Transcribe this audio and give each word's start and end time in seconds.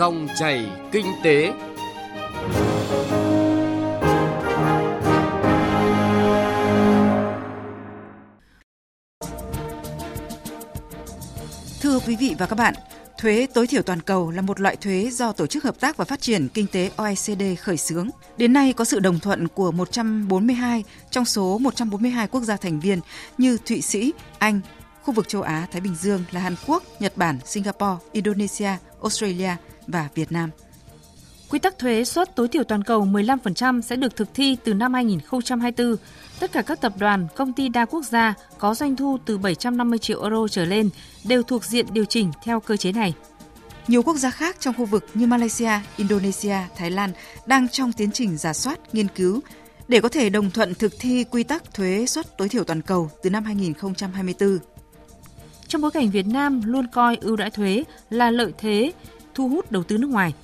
Dòng 0.00 0.28
chảy 0.38 0.70
kinh 0.92 1.06
tế. 1.22 1.52
Thưa 11.80 11.98
quý 12.06 12.16
vị 12.16 12.34
và 12.38 12.46
các 12.46 12.56
bạn, 12.56 12.74
thuế 13.18 13.46
tối 13.54 13.66
thiểu 13.66 13.82
toàn 13.82 14.00
cầu 14.00 14.30
là 14.30 14.42
một 14.42 14.60
loại 14.60 14.76
thuế 14.76 15.10
do 15.12 15.32
Tổ 15.32 15.46
chức 15.46 15.64
Hợp 15.64 15.80
tác 15.80 15.96
và 15.96 16.04
Phát 16.04 16.20
triển 16.20 16.48
Kinh 16.48 16.66
tế 16.72 16.90
OECD 16.96 17.42
khởi 17.60 17.76
xướng. 17.76 18.08
Đến 18.36 18.52
nay 18.52 18.72
có 18.72 18.84
sự 18.84 18.98
đồng 18.98 19.18
thuận 19.18 19.48
của 19.48 19.72
142 19.72 20.84
trong 21.10 21.24
số 21.24 21.58
142 21.58 22.28
quốc 22.28 22.42
gia 22.42 22.56
thành 22.56 22.80
viên 22.80 23.00
như 23.38 23.58
Thụy 23.66 23.82
Sĩ, 23.82 24.12
Anh, 24.38 24.60
khu 25.02 25.14
vực 25.14 25.28
châu 25.28 25.42
Á 25.42 25.66
Thái 25.72 25.80
Bình 25.80 25.94
Dương 25.94 26.24
là 26.30 26.40
Hàn 26.40 26.54
Quốc, 26.66 26.82
Nhật 27.00 27.16
Bản, 27.16 27.38
Singapore, 27.44 27.96
Indonesia, 28.12 28.70
Australia 29.02 29.56
và 29.90 30.08
Việt 30.14 30.32
Nam. 30.32 30.50
Quy 31.50 31.58
tắc 31.58 31.78
thuế 31.78 32.04
suất 32.04 32.36
tối 32.36 32.48
thiểu 32.48 32.64
toàn 32.64 32.82
cầu 32.82 33.04
15% 33.04 33.80
sẽ 33.80 33.96
được 33.96 34.16
thực 34.16 34.34
thi 34.34 34.56
từ 34.64 34.74
năm 34.74 34.94
2024. 34.94 35.96
Tất 36.40 36.52
cả 36.52 36.62
các 36.62 36.80
tập 36.80 36.92
đoàn, 36.98 37.26
công 37.36 37.52
ty 37.52 37.68
đa 37.68 37.84
quốc 37.84 38.04
gia 38.04 38.34
có 38.58 38.74
doanh 38.74 38.96
thu 38.96 39.18
từ 39.26 39.38
750 39.38 39.98
triệu 39.98 40.22
euro 40.22 40.48
trở 40.48 40.64
lên 40.64 40.90
đều 41.24 41.42
thuộc 41.42 41.64
diện 41.64 41.86
điều 41.92 42.04
chỉnh 42.04 42.30
theo 42.44 42.60
cơ 42.60 42.76
chế 42.76 42.92
này. 42.92 43.14
Nhiều 43.88 44.02
quốc 44.02 44.16
gia 44.16 44.30
khác 44.30 44.56
trong 44.60 44.74
khu 44.74 44.84
vực 44.84 45.06
như 45.14 45.26
Malaysia, 45.26 45.70
Indonesia, 45.96 46.56
Thái 46.76 46.90
Lan 46.90 47.10
đang 47.46 47.68
trong 47.68 47.92
tiến 47.92 48.10
trình 48.12 48.36
giả 48.36 48.52
soát, 48.52 48.78
nghiên 48.92 49.08
cứu 49.08 49.40
để 49.88 50.00
có 50.00 50.08
thể 50.08 50.30
đồng 50.30 50.50
thuận 50.50 50.74
thực 50.74 50.92
thi 50.98 51.24
quy 51.30 51.42
tắc 51.42 51.74
thuế 51.74 52.06
suất 52.06 52.38
tối 52.38 52.48
thiểu 52.48 52.64
toàn 52.64 52.82
cầu 52.82 53.10
từ 53.22 53.30
năm 53.30 53.44
2024. 53.44 54.58
Trong 55.68 55.82
bối 55.82 55.90
cảnh 55.90 56.10
Việt 56.10 56.26
Nam 56.26 56.62
luôn 56.64 56.86
coi 56.92 57.16
ưu 57.20 57.36
đãi 57.36 57.50
thuế 57.50 57.84
là 58.10 58.30
lợi 58.30 58.52
thế 58.58 58.92
thu 59.34 59.48
hút 59.48 59.72
đầu 59.72 59.82
tư 59.82 59.98
nước 59.98 60.10
ngoài, 60.10 60.34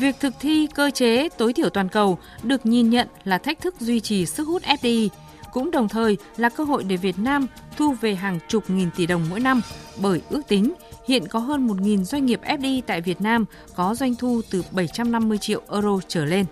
việc 0.00 0.16
thực 0.20 0.34
thi 0.40 0.68
cơ 0.74 0.90
chế 0.90 1.28
tối 1.28 1.52
thiểu 1.52 1.70
toàn 1.70 1.88
cầu 1.88 2.18
được 2.42 2.66
nhìn 2.66 2.90
nhận 2.90 3.08
là 3.24 3.38
thách 3.38 3.60
thức 3.60 3.74
duy 3.80 4.00
trì 4.00 4.26
sức 4.26 4.48
hút 4.48 4.62
FDI, 4.62 5.08
cũng 5.52 5.70
đồng 5.70 5.88
thời 5.88 6.16
là 6.36 6.48
cơ 6.48 6.64
hội 6.64 6.84
để 6.84 6.96
Việt 6.96 7.18
Nam 7.18 7.46
thu 7.76 7.92
về 8.00 8.14
hàng 8.14 8.38
chục 8.48 8.70
nghìn 8.70 8.90
tỷ 8.96 9.06
đồng 9.06 9.26
mỗi 9.30 9.40
năm 9.40 9.60
bởi 9.96 10.20
ước 10.30 10.42
tính 10.48 10.72
hiện 11.08 11.28
có 11.28 11.38
hơn 11.38 11.68
1.000 11.68 12.04
doanh 12.04 12.26
nghiệp 12.26 12.40
FDI 12.44 12.82
tại 12.86 13.00
Việt 13.00 13.20
Nam 13.20 13.44
có 13.74 13.94
doanh 13.94 14.14
thu 14.14 14.40
từ 14.50 14.64
750 14.70 15.38
triệu 15.38 15.62
euro 15.72 16.00
trở 16.08 16.24
lên. 16.24 16.46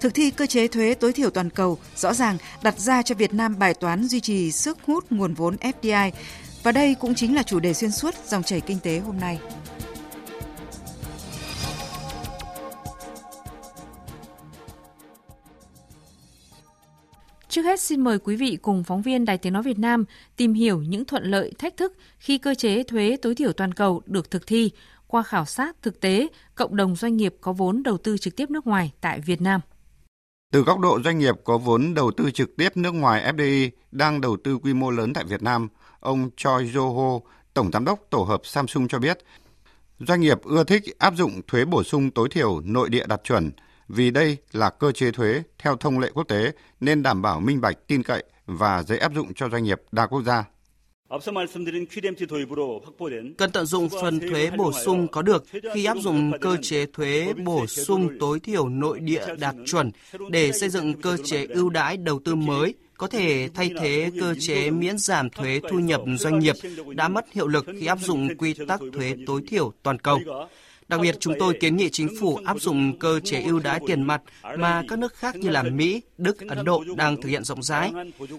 Thực 0.00 0.14
thi 0.14 0.30
cơ 0.30 0.46
chế 0.46 0.68
thuế 0.68 0.94
tối 0.94 1.12
thiểu 1.12 1.30
toàn 1.30 1.50
cầu 1.50 1.78
rõ 1.96 2.14
ràng 2.14 2.38
đặt 2.62 2.78
ra 2.78 3.02
cho 3.02 3.14
Việt 3.14 3.34
Nam 3.34 3.58
bài 3.58 3.74
toán 3.74 4.04
duy 4.08 4.20
trì 4.20 4.52
sức 4.52 4.78
hút 4.86 5.04
nguồn 5.10 5.34
vốn 5.34 5.56
FDI 5.56 6.10
và 6.62 6.72
đây 6.72 6.94
cũng 6.94 7.14
chính 7.14 7.34
là 7.34 7.42
chủ 7.42 7.60
đề 7.60 7.74
xuyên 7.74 7.90
suốt 7.90 8.14
dòng 8.26 8.42
chảy 8.42 8.60
kinh 8.60 8.78
tế 8.78 8.98
hôm 8.98 9.20
nay. 9.20 9.38
Trước 17.54 17.62
hết 17.62 17.80
xin 17.80 18.00
mời 18.00 18.18
quý 18.18 18.36
vị 18.36 18.58
cùng 18.62 18.84
phóng 18.84 19.02
viên 19.02 19.24
Đài 19.24 19.38
Tiếng 19.38 19.52
Nói 19.52 19.62
Việt 19.62 19.78
Nam 19.78 20.04
tìm 20.36 20.54
hiểu 20.54 20.82
những 20.82 21.04
thuận 21.04 21.24
lợi, 21.24 21.52
thách 21.58 21.76
thức 21.76 21.92
khi 22.18 22.38
cơ 22.38 22.54
chế 22.54 22.82
thuế 22.82 23.16
tối 23.22 23.34
thiểu 23.34 23.52
toàn 23.52 23.74
cầu 23.74 24.02
được 24.06 24.30
thực 24.30 24.46
thi 24.46 24.70
qua 25.06 25.22
khảo 25.22 25.44
sát 25.44 25.76
thực 25.82 26.00
tế 26.00 26.28
cộng 26.54 26.76
đồng 26.76 26.96
doanh 26.96 27.16
nghiệp 27.16 27.34
có 27.40 27.52
vốn 27.52 27.82
đầu 27.82 27.98
tư 27.98 28.18
trực 28.18 28.36
tiếp 28.36 28.50
nước 28.50 28.66
ngoài 28.66 28.92
tại 29.00 29.20
Việt 29.20 29.40
Nam. 29.40 29.60
Từ 30.52 30.60
góc 30.60 30.78
độ 30.78 31.00
doanh 31.04 31.18
nghiệp 31.18 31.34
có 31.44 31.58
vốn 31.58 31.94
đầu 31.94 32.10
tư 32.10 32.30
trực 32.30 32.56
tiếp 32.56 32.76
nước 32.76 32.94
ngoài 32.94 33.32
FDI 33.32 33.70
đang 33.92 34.20
đầu 34.20 34.36
tư 34.44 34.58
quy 34.58 34.74
mô 34.74 34.90
lớn 34.90 35.12
tại 35.12 35.24
Việt 35.24 35.42
Nam, 35.42 35.68
ông 36.00 36.30
Choi 36.36 36.64
Jo-ho, 36.64 37.20
Tổng 37.54 37.70
Giám 37.72 37.84
đốc 37.84 38.00
Tổ 38.10 38.22
hợp 38.22 38.40
Samsung 38.44 38.88
cho 38.88 38.98
biết, 38.98 39.18
doanh 39.98 40.20
nghiệp 40.20 40.42
ưa 40.42 40.64
thích 40.64 40.98
áp 40.98 41.14
dụng 41.16 41.40
thuế 41.46 41.64
bổ 41.64 41.82
sung 41.82 42.10
tối 42.10 42.28
thiểu 42.30 42.60
nội 42.64 42.88
địa 42.88 43.06
đạt 43.06 43.20
chuẩn 43.24 43.50
vì 43.88 44.10
đây 44.10 44.36
là 44.52 44.70
cơ 44.70 44.92
chế 44.92 45.10
thuế 45.10 45.42
theo 45.58 45.76
thông 45.76 45.98
lệ 45.98 46.10
quốc 46.14 46.28
tế 46.28 46.52
nên 46.80 47.02
đảm 47.02 47.22
bảo 47.22 47.40
minh 47.40 47.60
bạch, 47.60 47.86
tin 47.86 48.02
cậy 48.02 48.24
và 48.46 48.82
dễ 48.82 48.96
áp 48.96 49.12
dụng 49.14 49.34
cho 49.34 49.48
doanh 49.48 49.64
nghiệp 49.64 49.82
đa 49.92 50.06
quốc 50.06 50.22
gia. 50.22 50.44
Cần 53.38 53.50
tận 53.52 53.66
dụng 53.66 53.88
phần 54.02 54.20
thuế 54.20 54.50
bổ 54.50 54.72
sung 54.72 55.08
có 55.08 55.22
được 55.22 55.44
khi 55.74 55.84
áp 55.84 55.96
dụng 56.00 56.32
cơ 56.40 56.56
chế 56.62 56.86
thuế 56.86 57.32
bổ 57.44 57.66
sung 57.66 58.08
tối 58.20 58.40
thiểu 58.40 58.68
nội 58.68 59.00
địa 59.00 59.26
đạt 59.38 59.54
chuẩn 59.66 59.90
để 60.30 60.52
xây 60.52 60.68
dựng 60.68 61.00
cơ 61.00 61.16
chế 61.24 61.46
ưu 61.46 61.70
đãi 61.70 61.96
đầu 61.96 62.20
tư 62.24 62.34
mới 62.34 62.74
có 62.98 63.06
thể 63.06 63.48
thay 63.54 63.70
thế 63.80 64.10
cơ 64.20 64.34
chế 64.40 64.70
miễn 64.70 64.98
giảm 64.98 65.30
thuế 65.30 65.60
thu 65.70 65.78
nhập 65.78 66.00
doanh 66.18 66.38
nghiệp 66.38 66.54
đã 66.88 67.08
mất 67.08 67.32
hiệu 67.32 67.46
lực 67.46 67.66
khi 67.80 67.86
áp 67.86 67.98
dụng 67.98 68.28
quy 68.38 68.54
tắc 68.68 68.80
thuế 68.92 69.16
tối 69.26 69.42
thiểu 69.46 69.72
toàn 69.82 69.98
cầu. 69.98 70.18
Đặc 70.88 71.00
biệt, 71.00 71.16
chúng 71.20 71.34
tôi 71.38 71.56
kiến 71.60 71.76
nghị 71.76 71.90
chính 71.90 72.08
phủ 72.20 72.40
áp 72.44 72.60
dụng 72.60 72.98
cơ 72.98 73.20
chế 73.20 73.42
ưu 73.42 73.60
đãi 73.60 73.80
tiền 73.86 74.02
mặt 74.02 74.22
mà 74.58 74.82
các 74.88 74.98
nước 74.98 75.14
khác 75.14 75.36
như 75.36 75.50
là 75.50 75.62
Mỹ, 75.62 76.02
Đức, 76.18 76.36
Ấn 76.48 76.64
Độ 76.64 76.84
đang 76.96 77.22
thực 77.22 77.28
hiện 77.28 77.44
rộng 77.44 77.62
rãi. 77.62 77.92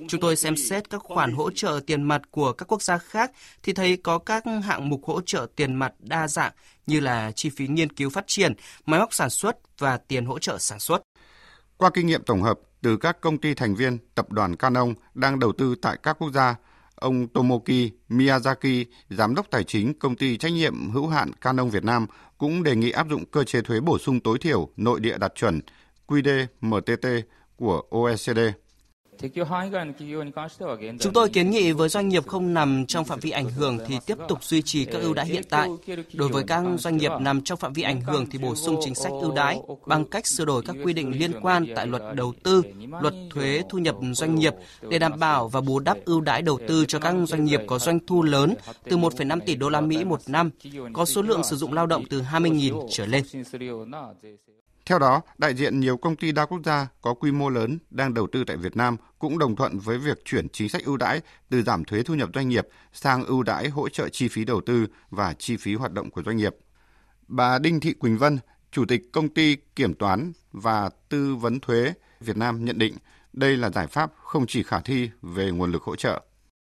Chúng 0.08 0.22
tôi 0.22 0.36
xem 0.36 0.58
xét 0.58 0.90
các 0.90 1.02
khoản 1.04 1.32
hỗ 1.32 1.52
trợ 1.52 1.80
tiền 1.88 2.04
mặt 2.04 2.22
của 2.32 2.54
các 2.54 2.66
quốc 2.72 2.82
gia 2.82 2.98
khác 2.98 3.32
thì 3.64 3.74
thấy 3.74 3.98
có 3.98 4.18
các 4.18 4.44
hạng 4.64 4.90
mục 4.90 5.02
hỗ 5.06 5.22
trợ 5.22 5.48
tiền 5.56 5.76
mặt 5.76 5.94
đa 6.00 6.28
dạng 6.28 6.52
như 6.88 7.00
là 7.00 7.32
chi 7.32 7.50
phí 7.50 7.68
nghiên 7.68 7.94
cứu 7.94 8.10
phát 8.10 8.24
triển, 8.28 8.54
máy 8.86 9.00
móc 9.00 9.14
sản 9.14 9.30
xuất 9.30 9.58
và 9.80 9.98
tiền 9.98 10.26
hỗ 10.26 10.40
trợ 10.40 10.58
sản 10.58 10.80
xuất. 10.80 11.02
Qua 11.78 11.90
kinh 11.94 12.08
nghiệm 12.08 12.24
tổng 12.24 12.42
hợp 12.42 12.60
từ 12.82 12.98
các 12.98 13.22
công 13.22 13.38
ty 13.38 13.54
thành 13.54 13.76
viên 13.76 13.98
tập 14.16 14.32
đoàn 14.32 14.56
Canon 14.56 14.94
đang 15.14 15.40
đầu 15.40 15.52
tư 15.52 15.76
tại 15.82 15.98
các 16.04 16.18
quốc 16.20 16.32
gia, 16.34 16.56
ông 16.96 17.28
Tomoki 17.28 17.92
Miyazaki, 18.10 18.86
giám 19.10 19.36
đốc 19.36 19.52
tài 19.52 19.64
chính 19.64 19.94
công 20.00 20.16
ty 20.16 20.38
trách 20.38 20.52
nhiệm 20.52 20.90
hữu 20.92 21.08
hạn 21.08 21.32
Canon 21.34 21.70
Việt 21.70 21.84
Nam 21.84 22.08
cũng 22.38 22.64
đề 22.64 22.76
nghị 22.76 22.92
áp 22.92 23.10
dụng 23.10 23.26
cơ 23.26 23.44
chế 23.44 23.62
thuế 23.62 23.80
bổ 23.80 23.98
sung 23.98 24.20
tối 24.20 24.38
thiểu 24.42 24.70
nội 24.78 25.00
địa 25.00 25.18
đạt 25.18 25.36
chuẩn 25.36 25.62
QD-MTT 26.08 27.22
của 27.56 27.82
OECD. 27.90 28.40
Chúng 31.00 31.14
tôi 31.14 31.30
kiến 31.30 31.52
nghị 31.52 31.72
với 31.72 31.90
doanh 31.90 32.09
nghiệp 32.09 32.28
không 32.28 32.53
nằm 32.53 32.86
trong 32.86 33.06
phạm 33.06 33.20
vi 33.20 33.31
ảnh 33.31 33.50
hưởng 33.50 33.78
thì 33.88 33.98
tiếp 34.06 34.18
tục 34.28 34.44
duy 34.44 34.62
trì 34.62 34.86
các 34.86 35.02
ưu 35.02 35.14
đãi 35.14 35.26
hiện 35.26 35.44
tại. 35.50 35.70
Đối 36.14 36.30
với 36.30 36.44
các 36.48 36.64
doanh 36.78 36.98
nghiệp 36.98 37.12
nằm 37.20 37.42
trong 37.42 37.59
phạm 37.59 37.74
vi 37.74 37.84
ảnh 37.84 38.02
hưởng 38.02 38.26
thì 38.31 38.40
bổ 38.40 38.56
sung 38.56 38.80
chính 38.81 38.96
sách 38.96 39.12
ưu 39.22 39.36
đãi 39.36 39.59
bằng 39.86 40.06
cách 40.06 40.28
sửa 40.28 40.46
đổi 40.46 40.62
các 40.62 40.76
quy 40.84 40.94
định 40.94 41.20
liên 41.20 41.31
quan 41.42 41.66
tại 41.76 41.88
luật 41.88 42.02
đầu 42.16 42.34
tư, 42.44 42.62
luật 43.02 43.14
thuế 43.30 43.64
thu 43.70 43.78
nhập 43.78 43.96
doanh 44.14 44.36
nghiệp 44.36 44.53
để 44.90 45.00
đảm 45.00 45.20
bảo 45.20 45.47
và 45.47 45.62
bù 45.62 45.80
đắp 45.80 45.97
ưu 46.06 46.22
đãi 46.22 46.42
đầu 46.42 46.59
tư 46.68 46.86
cho 46.88 47.00
các 47.00 47.16
doanh 47.28 47.46
nghiệp 47.46 47.59
có 47.68 47.80
doanh 47.80 48.00
thu 48.08 48.24
lớn 48.24 48.53
từ 48.84 48.97
1,5 48.97 49.40
tỷ 49.46 49.56
đô 49.56 49.70
la 49.70 49.82
Mỹ 49.82 50.03
một 50.03 50.20
năm, 50.28 50.50
có 50.94 51.06
số 51.06 51.22
lượng 51.22 51.44
sử 51.44 51.56
dụng 51.56 51.74
lao 51.74 51.86
động 51.86 52.03
từ 52.09 52.22
20.000 52.22 52.88
trở 52.92 53.06
lên. 53.06 53.24
Theo 54.85 55.00
đó, 55.00 55.22
đại 55.38 55.56
diện 55.56 55.79
nhiều 55.79 55.97
công 55.97 56.16
ty 56.16 56.31
đa 56.31 56.46
quốc 56.46 56.59
gia 56.63 56.88
có 57.01 57.13
quy 57.13 57.31
mô 57.31 57.50
lớn 57.50 57.79
đang 57.90 58.13
đầu 58.13 58.28
tư 58.31 58.44
tại 58.47 58.57
Việt 58.57 58.78
Nam 58.78 58.97
cũng 59.19 59.40
đồng 59.40 59.56
thuận 59.56 59.79
với 59.79 59.97
việc 59.97 60.25
chuyển 60.25 60.50
chính 60.50 60.69
sách 60.69 60.84
ưu 60.85 60.97
đãi 60.97 61.22
từ 61.50 61.63
giảm 61.63 61.85
thuế 61.85 62.03
thu 62.03 62.16
nhập 62.16 62.29
doanh 62.34 62.50
nghiệp 62.50 62.68
sang 62.94 63.25
ưu 63.25 63.44
đãi 63.44 63.69
hỗ 63.69 63.90
trợ 63.90 64.09
chi 64.09 64.28
phí 64.28 64.46
đầu 64.46 64.62
tư 64.62 64.88
và 65.09 65.34
chi 65.34 65.57
phí 65.57 65.75
hoạt 65.75 65.91
động 65.91 66.09
của 66.09 66.23
doanh 66.23 66.38
nghiệp. 66.38 66.56
Bà 67.28 67.59
Đinh 67.59 67.79
Thị 67.79 67.94
Quỳnh 67.94 68.18
Vân, 68.18 68.40
Chủ 68.72 68.85
tịch 68.85 69.01
Công 69.12 69.29
ty 69.29 69.56
Kiểm 69.75 69.94
toán 69.94 70.31
và 70.51 70.90
Tư 71.09 71.35
vấn 71.35 71.59
Thuế 71.59 71.94
Việt 72.19 72.38
Nam 72.38 72.66
nhận 72.66 72.78
định 72.78 72.94
đây 73.34 73.57
là 73.57 73.69
giải 73.69 73.88
pháp 73.88 74.12
không 74.23 74.47
chỉ 74.47 74.63
khả 74.63 74.79
thi 74.79 75.09
về 75.22 75.52
nguồn 75.52 75.72
lực 75.72 75.84
hỗ 75.84 75.96
trợ 75.96 76.22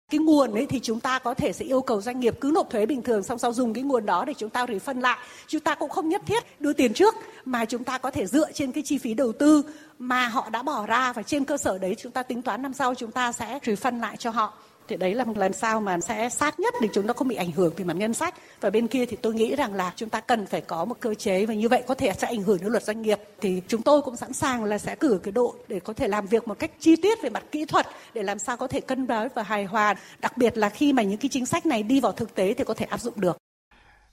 cái 0.10 0.20
nguồn 0.20 0.54
ấy 0.54 0.66
thì 0.66 0.80
chúng 0.80 1.00
ta 1.00 1.20
có 1.20 1.34
thể 1.34 1.54
sẽ 1.54 1.66
yêu 1.66 1.82
cầu 1.82 2.02
doanh 2.02 2.20
nghiệp 2.20 2.38
cứ 2.42 2.52
nộp 2.54 2.70
thuế 2.70 2.86
bình 2.86 3.02
thường, 3.02 3.24
xong 3.24 3.40
sau 3.40 3.54
dùng 3.54 3.74
cái 3.74 3.84
nguồn 3.84 4.06
đó 4.06 4.26
để 4.26 4.34
chúng 4.38 4.50
ta 4.50 4.66
phân 4.84 5.00
lại. 5.00 5.18
Chúng 5.48 5.62
ta 5.62 5.76
cũng 5.76 5.90
không 5.90 6.10
nhất 6.10 6.22
thiết 6.26 6.62
đưa 6.62 6.74
tiền 6.74 6.94
trước, 6.94 7.16
mà 7.46 7.66
chúng 7.66 7.84
ta 7.84 7.98
có 7.98 8.12
thể 8.12 8.26
dựa 8.26 8.52
trên 8.52 8.72
cái 8.72 8.84
chi 8.84 8.98
phí 8.98 9.14
đầu 9.14 9.32
tư 9.32 9.64
mà 10.00 10.28
họ 10.28 10.50
đã 10.50 10.64
bỏ 10.64 10.86
ra 10.86 11.14
và 11.14 11.24
trên 11.24 11.46
cơ 11.46 11.58
sở 11.58 11.78
đấy 11.78 11.96
chúng 11.98 12.12
ta 12.12 12.24
tính 12.24 12.42
toán 12.42 12.62
năm 12.62 12.74
sau 12.74 12.96
chúng 12.96 13.12
ta 13.12 13.32
sẽ 13.32 13.60
phân 13.80 14.00
lại 14.00 14.18
cho 14.18 14.30
họ 14.30 14.54
thì 14.88 14.98
đấy 14.98 15.16
là 15.16 15.24
một 15.24 15.38
lần 15.38 15.54
sau 15.54 15.82
mà 15.82 16.00
sẽ 16.00 16.30
sát 16.30 16.60
nhất 16.60 16.74
để 16.82 16.90
chúng 16.94 17.08
ta 17.08 17.14
không 17.14 17.28
bị 17.28 17.36
ảnh 17.36 17.52
hưởng 17.52 17.74
về 17.78 17.84
mặt 17.84 17.96
ngân 17.98 18.14
sách. 18.14 18.36
Và 18.62 18.70
bên 18.70 18.88
kia 18.88 19.06
thì 19.06 19.18
tôi 19.22 19.34
nghĩ 19.34 19.56
rằng 19.56 19.74
là 19.74 19.94
chúng 19.96 20.10
ta 20.10 20.22
cần 20.22 20.46
phải 20.46 20.62
có 20.62 20.86
một 20.86 21.00
cơ 21.00 21.14
chế 21.14 21.46
và 21.46 21.54
như 21.54 21.70
vậy 21.70 21.84
có 21.88 21.96
thể 21.96 22.12
sẽ 22.18 22.28
ảnh 22.28 22.44
hưởng 22.44 22.58
đến 22.62 22.72
luật 22.72 22.84
doanh 22.84 23.02
nghiệp. 23.02 23.20
Thì 23.42 23.62
chúng 23.68 23.82
tôi 23.82 24.02
cũng 24.02 24.16
sẵn 24.16 24.34
sàng 24.34 24.64
là 24.64 24.78
sẽ 24.78 24.96
cử 24.96 25.20
cái 25.24 25.32
đội 25.32 25.52
để 25.68 25.80
có 25.80 25.94
thể 25.94 26.08
làm 26.08 26.28
việc 26.28 26.48
một 26.48 26.60
cách 26.60 26.72
chi 26.80 26.96
tiết 26.96 27.22
về 27.22 27.30
mặt 27.30 27.44
kỹ 27.52 27.66
thuật 27.66 27.88
để 28.14 28.24
làm 28.24 28.40
sao 28.40 28.58
có 28.58 28.68
thể 28.68 28.80
cân 28.82 29.08
đối 29.08 29.30
và 29.30 29.44
hài 29.44 29.66
hòa. 29.66 29.96
Đặc 30.20 30.38
biệt 30.38 30.58
là 30.58 30.70
khi 30.70 30.94
mà 30.94 31.04
những 31.04 31.18
cái 31.18 31.30
chính 31.30 31.46
sách 31.46 31.66
này 31.66 31.84
đi 31.84 32.00
vào 32.00 32.12
thực 32.12 32.36
tế 32.36 32.54
thì 32.54 32.64
có 32.64 32.74
thể 32.74 32.86
áp 32.86 33.02
dụng 33.02 33.14
được. 33.18 33.38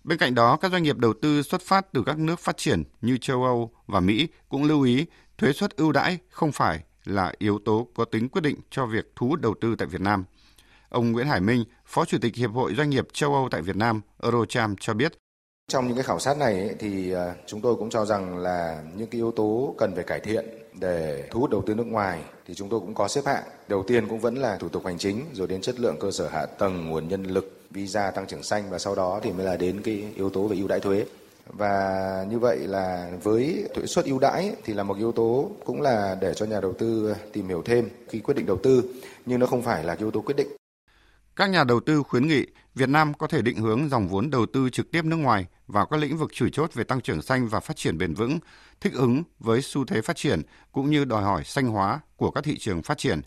Bên 0.04 0.18
cạnh 0.18 0.34
đó, 0.34 0.56
các 0.56 0.72
doanh 0.72 0.82
nghiệp 0.82 0.98
đầu 0.98 1.12
tư 1.22 1.42
xuất 1.42 1.62
phát 1.62 1.92
từ 1.92 2.02
các 2.06 2.18
nước 2.18 2.40
phát 2.40 2.56
triển 2.56 2.82
như 3.00 3.16
châu 3.16 3.44
Âu 3.44 3.70
và 3.86 4.00
Mỹ 4.00 4.28
cũng 4.48 4.64
lưu 4.64 4.82
ý 4.82 5.06
thuế 5.38 5.52
suất 5.52 5.76
ưu 5.76 5.92
đãi 5.92 6.18
không 6.28 6.52
phải 6.52 6.80
là 7.04 7.32
yếu 7.38 7.58
tố 7.64 7.88
có 7.94 8.04
tính 8.04 8.28
quyết 8.28 8.40
định 8.42 8.56
cho 8.70 8.86
việc 8.86 9.12
thu 9.16 9.28
hút 9.28 9.40
đầu 9.40 9.54
tư 9.60 9.74
tại 9.78 9.88
Việt 9.88 10.00
Nam. 10.00 10.24
Ông 10.92 11.12
Nguyễn 11.12 11.26
Hải 11.26 11.40
Minh, 11.40 11.64
Phó 11.86 12.04
Chủ 12.04 12.18
tịch 12.20 12.34
Hiệp 12.36 12.50
hội 12.52 12.74
Doanh 12.74 12.90
nghiệp 12.90 13.08
châu 13.12 13.34
Âu 13.34 13.48
tại 13.50 13.62
Việt 13.62 13.76
Nam, 13.76 14.00
Eurocharm 14.22 14.74
cho 14.80 14.94
biết. 14.94 15.12
Trong 15.68 15.86
những 15.86 15.96
cái 15.96 16.04
khảo 16.04 16.18
sát 16.18 16.38
này 16.38 16.74
thì 16.78 17.12
à, 17.12 17.34
chúng 17.46 17.60
tôi 17.60 17.76
cũng 17.76 17.90
cho 17.90 18.04
rằng 18.04 18.38
là 18.38 18.82
những 18.96 19.06
cái 19.06 19.18
yếu 19.18 19.32
tố 19.32 19.74
cần 19.78 19.94
phải 19.94 20.04
cải 20.04 20.20
thiện 20.20 20.44
để 20.80 21.28
thu 21.30 21.40
hút 21.40 21.50
đầu 21.50 21.62
tư 21.66 21.74
nước 21.74 21.86
ngoài 21.86 22.22
thì 22.46 22.54
chúng 22.54 22.68
tôi 22.68 22.80
cũng 22.80 22.94
có 22.94 23.08
xếp 23.08 23.20
hạng. 23.26 23.42
Đầu 23.68 23.82
tiên 23.82 24.08
cũng 24.08 24.18
vẫn 24.20 24.34
là 24.36 24.56
thủ 24.56 24.68
tục 24.68 24.86
hành 24.86 24.98
chính, 24.98 25.24
rồi 25.32 25.46
đến 25.48 25.60
chất 25.60 25.80
lượng 25.80 25.96
cơ 26.00 26.10
sở 26.10 26.28
hạ 26.28 26.46
tầng, 26.46 26.90
nguồn 26.90 27.08
nhân 27.08 27.22
lực, 27.22 27.60
visa 27.70 28.10
tăng 28.10 28.26
trưởng 28.26 28.42
xanh 28.42 28.70
và 28.70 28.78
sau 28.78 28.94
đó 28.94 29.20
thì 29.22 29.32
mới 29.32 29.46
là 29.46 29.56
đến 29.56 29.82
cái 29.82 30.04
yếu 30.16 30.30
tố 30.30 30.46
về 30.46 30.56
ưu 30.56 30.68
đãi 30.68 30.80
thuế. 30.80 31.04
và 31.46 32.26
như 32.30 32.38
vậy 32.38 32.58
là 32.58 33.10
với 33.22 33.68
thuế 33.74 33.86
suất 33.86 34.04
ưu 34.04 34.18
đãi 34.18 34.52
thì 34.64 34.74
là 34.74 34.82
một 34.82 34.96
yếu 34.98 35.12
tố 35.12 35.50
cũng 35.64 35.80
là 35.80 36.16
để 36.20 36.34
cho 36.34 36.46
nhà 36.46 36.60
đầu 36.60 36.72
tư 36.72 37.14
tìm 37.32 37.48
hiểu 37.48 37.62
thêm 37.64 37.88
khi 38.08 38.20
quyết 38.20 38.34
định 38.34 38.46
đầu 38.46 38.56
tư 38.62 38.82
nhưng 39.26 39.40
nó 39.40 39.46
không 39.46 39.62
phải 39.62 39.84
là 39.84 39.96
yếu 39.98 40.10
tố 40.10 40.20
quyết 40.20 40.36
định. 40.36 40.48
Các 41.36 41.50
nhà 41.50 41.64
đầu 41.64 41.80
tư 41.80 42.02
khuyến 42.02 42.26
nghị 42.26 42.46
Việt 42.74 42.88
Nam 42.88 43.14
có 43.14 43.26
thể 43.26 43.42
định 43.42 43.56
hướng 43.56 43.88
dòng 43.88 44.08
vốn 44.08 44.30
đầu 44.30 44.46
tư 44.46 44.70
trực 44.70 44.90
tiếp 44.90 45.04
nước 45.04 45.16
ngoài 45.16 45.46
vào 45.66 45.86
các 45.86 45.96
lĩnh 45.96 46.16
vực 46.16 46.30
chủ 46.32 46.48
chốt 46.48 46.74
về 46.74 46.84
tăng 46.84 47.00
trưởng 47.00 47.22
xanh 47.22 47.48
và 47.48 47.60
phát 47.60 47.76
triển 47.76 47.98
bền 47.98 48.14
vững, 48.14 48.38
thích 48.80 48.92
ứng 48.92 49.22
với 49.38 49.62
xu 49.62 49.84
thế 49.84 50.02
phát 50.02 50.16
triển 50.16 50.42
cũng 50.72 50.90
như 50.90 51.04
đòi 51.04 51.22
hỏi 51.22 51.44
xanh 51.44 51.66
hóa 51.66 52.00
của 52.16 52.30
các 52.30 52.44
thị 52.44 52.58
trường 52.58 52.82
phát 52.82 52.98
triển. 52.98 53.20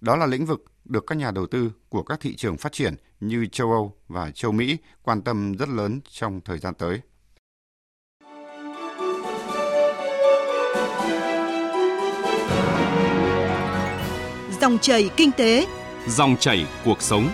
Đó 0.00 0.16
là 0.16 0.26
lĩnh 0.26 0.46
vực 0.46 0.64
được 0.84 1.04
các 1.06 1.18
nhà 1.18 1.30
đầu 1.30 1.46
tư 1.46 1.72
của 1.88 2.02
các 2.02 2.20
thị 2.20 2.36
trường 2.36 2.56
phát 2.56 2.72
triển 2.72 2.94
như 3.20 3.46
châu 3.46 3.72
Âu 3.72 3.96
và 4.08 4.30
châu 4.30 4.52
Mỹ 4.52 4.76
quan 5.02 5.22
tâm 5.22 5.52
rất 5.52 5.68
lớn 5.68 6.00
trong 6.10 6.40
thời 6.40 6.58
gian 6.58 6.74
tới. 6.74 7.00
Dòng 14.60 14.78
chảy 14.78 15.10
kinh 15.16 15.32
tế, 15.32 15.66
dòng 16.08 16.36
chảy 16.40 16.66
cuộc 16.84 17.02
sống. 17.02 17.28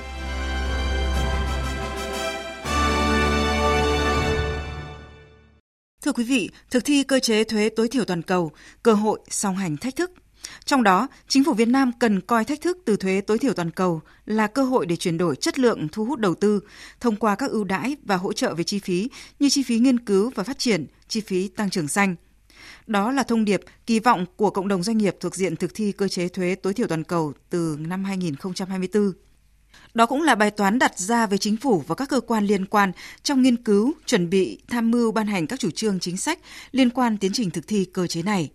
Thưa 6.13 6.17
quý 6.17 6.25
vị, 6.25 6.51
thực 6.71 6.85
thi 6.85 7.03
cơ 7.03 7.21
chế 7.21 7.45
thuế 7.45 7.69
tối 7.69 7.89
thiểu 7.89 8.05
toàn 8.05 8.23
cầu, 8.23 8.53
cơ 8.83 8.95
hội 8.95 9.21
song 9.29 9.57
hành 9.57 9.77
thách 9.77 9.97
thức. 9.97 10.11
Trong 10.65 10.83
đó, 10.83 11.09
chính 11.29 11.45
phủ 11.45 11.53
Việt 11.53 11.69
Nam 11.69 11.93
cần 11.99 12.21
coi 12.21 12.45
thách 12.45 12.61
thức 12.61 12.79
từ 12.85 12.97
thuế 12.97 13.21
tối 13.21 13.39
thiểu 13.39 13.55
toàn 13.55 13.71
cầu 13.71 14.01
là 14.27 14.47
cơ 14.47 14.63
hội 14.65 14.87
để 14.87 14.97
chuyển 14.97 15.19
đổi 15.19 15.37
chất 15.37 15.59
lượng 15.59 15.89
thu 15.93 16.05
hút 16.05 16.19
đầu 16.19 16.35
tư 16.35 16.61
thông 17.01 17.17
qua 17.17 17.35
các 17.35 17.51
ưu 17.51 17.65
đãi 17.65 17.97
và 18.05 18.17
hỗ 18.17 18.33
trợ 18.33 18.55
về 18.55 18.65
chi 18.65 18.79
phí 18.79 19.09
như 19.39 19.49
chi 19.49 19.63
phí 19.63 19.79
nghiên 19.79 19.99
cứu 19.99 20.31
và 20.35 20.45
phát 20.45 20.59
triển, 20.59 20.87
chi 21.09 21.21
phí 21.21 21.49
tăng 21.49 21.71
trưởng 21.71 21.89
xanh. 21.89 22.15
Đó 22.87 23.13
là 23.13 23.23
thông 23.23 23.45
điệp 23.45 23.61
kỳ 23.87 23.99
vọng 23.99 24.27
của 24.37 24.51
cộng 24.51 24.69
đồng 24.69 24.83
doanh 24.83 24.99
nghiệp 24.99 25.17
thuộc 25.21 25.35
diện 25.35 25.57
thực 25.57 25.75
thi 25.75 25.93
cơ 25.93 26.09
chế 26.09 26.29
thuế 26.29 26.55
tối 26.55 26.75
thiểu 26.75 26.87
toàn 26.87 27.05
cầu 27.05 27.33
từ 27.51 27.77
năm 27.81 28.05
2024. 28.05 29.13
Đó 29.95 30.07
cũng 30.07 30.23
là 30.23 30.35
bài 30.35 30.51
toán 30.51 30.79
đặt 30.79 30.99
ra 30.99 31.27
với 31.27 31.39
chính 31.39 31.57
phủ 31.57 31.85
và 31.87 31.95
các 31.95 32.09
cơ 32.09 32.21
quan 32.21 32.47
liên 32.47 32.67
quan 32.67 32.93
trong 33.23 33.43
nghiên 33.43 33.57
cứu, 33.57 33.93
chuẩn 34.07 34.31
bị, 34.31 34.59
tham 34.69 34.91
mưu 34.91 35.13
ban 35.13 35.27
hành 35.27 35.47
các 35.47 35.61
chủ 35.61 35.71
trương 35.71 36.01
chính 36.01 36.17
sách 36.17 36.39
liên 36.73 36.91
quan 36.91 37.19
tiến 37.19 37.33
trình 37.35 37.51
thực 37.51 37.67
thi 37.67 37.85
cơ 37.85 38.07
chế 38.07 38.23
này. 38.23 38.51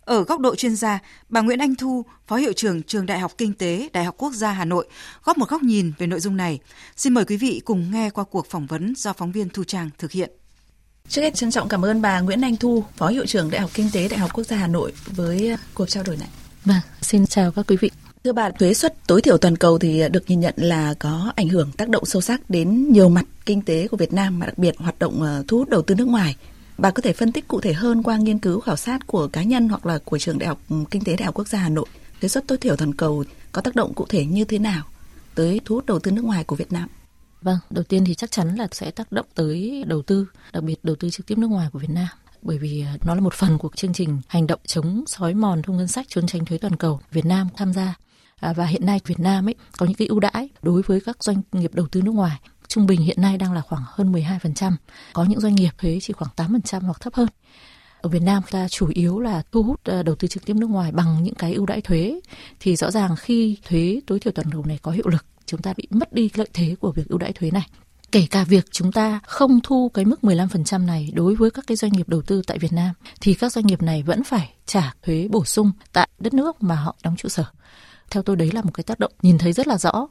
Ở 0.00 0.24
góc 0.24 0.40
độ 0.40 0.54
chuyên 0.54 0.76
gia, 0.76 0.98
bà 1.28 1.40
Nguyễn 1.40 1.58
Anh 1.58 1.74
Thu, 1.74 2.04
Phó 2.26 2.36
Hiệu 2.36 2.52
trưởng 2.52 2.82
Trường 2.82 3.06
Đại 3.06 3.18
học 3.18 3.32
Kinh 3.38 3.52
tế 3.52 3.88
Đại 3.92 4.04
học 4.04 4.14
Quốc 4.18 4.32
gia 4.32 4.52
Hà 4.52 4.64
Nội, 4.64 4.88
góp 5.24 5.38
một 5.38 5.48
góc 5.48 5.62
nhìn 5.62 5.92
về 5.98 6.06
nội 6.06 6.20
dung 6.20 6.36
này. 6.36 6.58
Xin 6.96 7.14
mời 7.14 7.24
quý 7.24 7.36
vị 7.36 7.62
cùng 7.64 7.90
nghe 7.90 8.10
qua 8.10 8.24
cuộc 8.24 8.46
phỏng 8.50 8.66
vấn 8.66 8.94
do 8.96 9.12
phóng 9.12 9.32
viên 9.32 9.48
Thu 9.48 9.64
Trang 9.64 9.90
thực 9.98 10.12
hiện. 10.12 10.30
Trước 11.08 11.22
hết 11.22 11.34
trân 11.34 11.50
trọng 11.50 11.68
cảm 11.68 11.84
ơn 11.84 12.02
bà 12.02 12.20
Nguyễn 12.20 12.40
Anh 12.40 12.56
Thu, 12.56 12.84
Phó 12.96 13.08
Hiệu 13.08 13.26
trưởng 13.26 13.50
Đại 13.50 13.60
học 13.60 13.70
Kinh 13.74 13.90
tế 13.92 14.08
Đại 14.08 14.18
học 14.18 14.30
Quốc 14.34 14.44
gia 14.44 14.56
Hà 14.56 14.66
Nội 14.66 14.92
với 15.06 15.56
cuộc 15.74 15.86
trao 15.86 16.02
đổi 16.02 16.16
này. 16.16 16.28
Vâng, 16.64 16.80
xin 17.00 17.26
chào 17.26 17.52
các 17.52 17.66
quý 17.68 17.76
vị. 17.80 17.90
Thưa 18.26 18.32
bà, 18.32 18.50
thuế 18.50 18.74
suất 18.74 19.06
tối 19.06 19.22
thiểu 19.22 19.38
toàn 19.38 19.56
cầu 19.56 19.78
thì 19.78 20.02
được 20.12 20.24
nhìn 20.28 20.40
nhận 20.40 20.54
là 20.56 20.94
có 20.98 21.32
ảnh 21.36 21.48
hưởng 21.48 21.72
tác 21.76 21.88
động 21.88 22.04
sâu 22.04 22.22
sắc 22.22 22.50
đến 22.50 22.92
nhiều 22.92 23.08
mặt 23.08 23.26
kinh 23.46 23.62
tế 23.62 23.88
của 23.88 23.96
Việt 23.96 24.12
Nam 24.12 24.38
mà 24.38 24.46
đặc 24.46 24.58
biệt 24.58 24.78
hoạt 24.78 24.98
động 24.98 25.22
ờ, 25.22 25.44
thu 25.48 25.58
hút 25.58 25.68
đầu 25.68 25.82
tư 25.82 25.94
nước 25.94 26.08
ngoài. 26.08 26.36
Bà 26.78 26.90
có 26.90 27.02
thể 27.02 27.12
phân 27.12 27.32
tích 27.32 27.48
cụ 27.48 27.60
thể 27.60 27.72
hơn 27.72 28.02
qua 28.02 28.16
nghiên 28.16 28.38
cứu 28.38 28.60
khảo 28.60 28.76
sát 28.76 29.06
của 29.06 29.28
cá 29.28 29.42
nhân 29.42 29.68
hoặc 29.68 29.86
là 29.86 29.98
của 30.04 30.18
trường 30.18 30.38
Đại 30.38 30.48
học 30.48 30.58
ừ, 30.70 30.76
Kinh 30.90 31.04
tế 31.04 31.16
Đại 31.16 31.26
học 31.26 31.34
Quốc 31.34 31.48
gia 31.48 31.58
Hà 31.58 31.68
Nội. 31.68 31.86
Thuế 32.20 32.28
suất 32.28 32.46
tối 32.46 32.58
thiểu 32.58 32.76
toàn 32.76 32.94
cầu 32.94 33.24
có 33.52 33.60
tác 33.62 33.76
động 33.76 33.94
cụ 33.94 34.06
thể 34.08 34.24
như 34.24 34.44
thế 34.44 34.58
nào 34.58 34.84
tới 35.34 35.60
thu 35.64 35.74
hút 35.74 35.86
đầu 35.86 35.98
tư 35.98 36.10
nước 36.10 36.24
ngoài 36.24 36.44
của 36.44 36.56
Việt 36.56 36.72
Nam? 36.72 36.88
Vâng, 37.42 37.58
đầu 37.70 37.84
tiên 37.84 38.04
thì 38.04 38.14
chắc 38.14 38.30
chắn 38.30 38.54
là 38.54 38.68
sẽ 38.72 38.90
tác 38.90 39.12
động 39.12 39.26
tới 39.34 39.84
đầu 39.86 40.02
tư, 40.02 40.26
đặc 40.52 40.62
biệt 40.62 40.76
đầu 40.82 40.96
tư 40.96 41.10
trực 41.10 41.26
tiếp 41.26 41.38
nước 41.38 41.50
ngoài 41.50 41.68
của 41.72 41.78
Việt 41.78 41.90
Nam 41.90 42.08
bởi 42.42 42.58
vì 42.58 42.84
ờ, 42.92 42.98
nó 43.06 43.14
là 43.14 43.20
một 43.20 43.34
phần 43.34 43.58
của 43.58 43.68
chương 43.76 43.92
trình 43.92 44.20
hành 44.28 44.46
động 44.46 44.60
chống 44.66 45.04
sói 45.06 45.34
mòn 45.34 45.62
thu 45.62 45.72
ngân 45.72 45.88
sách 45.88 46.06
trốn 46.08 46.26
tránh 46.26 46.44
thuế 46.44 46.58
toàn 46.58 46.76
cầu 46.76 47.00
Việt 47.12 47.24
Nam 47.24 47.48
tham 47.56 47.72
gia 47.72 47.94
à, 48.40 48.52
và 48.52 48.66
hiện 48.66 48.86
nay 48.86 49.00
Việt 49.06 49.20
Nam 49.20 49.48
ấy 49.48 49.54
có 49.78 49.86
những 49.86 49.94
cái 49.94 50.08
ưu 50.08 50.20
đãi 50.20 50.48
đối 50.62 50.82
với 50.82 51.00
các 51.00 51.24
doanh 51.24 51.42
nghiệp 51.52 51.74
đầu 51.74 51.86
tư 51.86 52.02
nước 52.02 52.12
ngoài 52.12 52.38
trung 52.68 52.86
bình 52.86 53.00
hiện 53.00 53.20
nay 53.20 53.38
đang 53.38 53.52
là 53.52 53.60
khoảng 53.60 53.82
hơn 53.86 54.12
12%, 54.12 54.72
có 55.12 55.24
những 55.24 55.40
doanh 55.40 55.54
nghiệp 55.54 55.70
thuế 55.78 55.98
chỉ 56.02 56.12
khoảng 56.12 56.30
8% 56.36 56.80
hoặc 56.80 57.00
thấp 57.00 57.14
hơn. 57.14 57.28
Ở 58.00 58.08
Việt 58.08 58.22
Nam 58.22 58.42
ta 58.50 58.68
chủ 58.68 58.88
yếu 58.94 59.20
là 59.20 59.42
thu 59.52 59.62
hút 59.62 59.84
à, 59.84 60.02
đầu 60.02 60.14
tư 60.14 60.28
trực 60.28 60.44
tiếp 60.44 60.54
nước 60.56 60.70
ngoài 60.70 60.92
bằng 60.92 61.22
những 61.22 61.34
cái 61.34 61.54
ưu 61.54 61.66
đãi 61.66 61.80
thuế 61.80 62.20
thì 62.60 62.76
rõ 62.76 62.90
ràng 62.90 63.16
khi 63.16 63.56
thuế 63.68 64.00
tối 64.06 64.20
thiểu 64.20 64.32
toàn 64.32 64.50
cầu 64.50 64.64
này 64.66 64.78
có 64.82 64.90
hiệu 64.90 65.08
lực 65.08 65.24
chúng 65.46 65.62
ta 65.62 65.74
bị 65.76 65.88
mất 65.90 66.12
đi 66.12 66.30
lợi 66.34 66.48
thế 66.52 66.76
của 66.80 66.92
việc 66.92 67.08
ưu 67.08 67.18
đãi 67.18 67.32
thuế 67.32 67.50
này 67.50 67.66
kể 68.12 68.26
cả 68.30 68.44
việc 68.44 68.64
chúng 68.70 68.92
ta 68.92 69.20
không 69.26 69.60
thu 69.62 69.90
cái 69.94 70.04
mức 70.04 70.20
15% 70.22 70.84
này 70.86 71.10
đối 71.14 71.34
với 71.34 71.50
các 71.50 71.64
cái 71.66 71.76
doanh 71.76 71.92
nghiệp 71.92 72.08
đầu 72.08 72.22
tư 72.22 72.42
tại 72.46 72.58
Việt 72.58 72.72
Nam 72.72 72.94
thì 73.20 73.34
các 73.34 73.52
doanh 73.52 73.66
nghiệp 73.66 73.82
này 73.82 74.02
vẫn 74.02 74.24
phải 74.24 74.52
trả 74.66 74.94
thuế 75.02 75.28
bổ 75.30 75.44
sung 75.44 75.72
tại 75.92 76.08
đất 76.18 76.34
nước 76.34 76.62
mà 76.62 76.74
họ 76.74 76.96
đóng 77.02 77.16
trụ 77.16 77.28
sở. 77.28 77.44
Theo 78.10 78.22
tôi 78.22 78.36
đấy 78.36 78.50
là 78.54 78.62
một 78.62 78.70
cái 78.74 78.84
tác 78.84 78.98
động 78.98 79.12
nhìn 79.22 79.38
thấy 79.38 79.52
rất 79.52 79.66
là 79.66 79.78
rõ. 79.78 80.08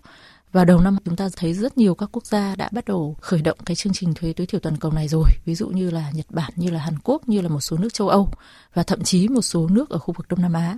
Và 0.51 0.65
đầu 0.65 0.79
năm 0.79 0.97
chúng 1.05 1.15
ta 1.15 1.29
thấy 1.35 1.53
rất 1.53 1.77
nhiều 1.77 1.95
các 1.95 2.09
quốc 2.11 2.25
gia 2.25 2.55
đã 2.55 2.69
bắt 2.71 2.85
đầu 2.85 3.15
khởi 3.21 3.41
động 3.41 3.57
cái 3.65 3.75
chương 3.75 3.93
trình 3.93 4.13
thuế 4.13 4.33
tối 4.33 4.47
thiểu 4.47 4.59
toàn 4.59 4.77
cầu 4.77 4.91
này 4.91 5.07
rồi. 5.07 5.29
Ví 5.45 5.55
dụ 5.55 5.67
như 5.67 5.89
là 5.89 6.11
Nhật 6.11 6.25
Bản, 6.29 6.51
như 6.55 6.69
là 6.69 6.79
Hàn 6.79 6.99
Quốc, 7.03 7.29
như 7.29 7.41
là 7.41 7.49
một 7.49 7.59
số 7.59 7.77
nước 7.77 7.93
châu 7.93 8.09
Âu 8.09 8.29
và 8.73 8.83
thậm 8.83 9.03
chí 9.03 9.27
một 9.27 9.41
số 9.41 9.67
nước 9.67 9.89
ở 9.89 9.97
khu 9.97 10.13
vực 10.17 10.27
Đông 10.27 10.41
Nam 10.41 10.53
Á. 10.53 10.77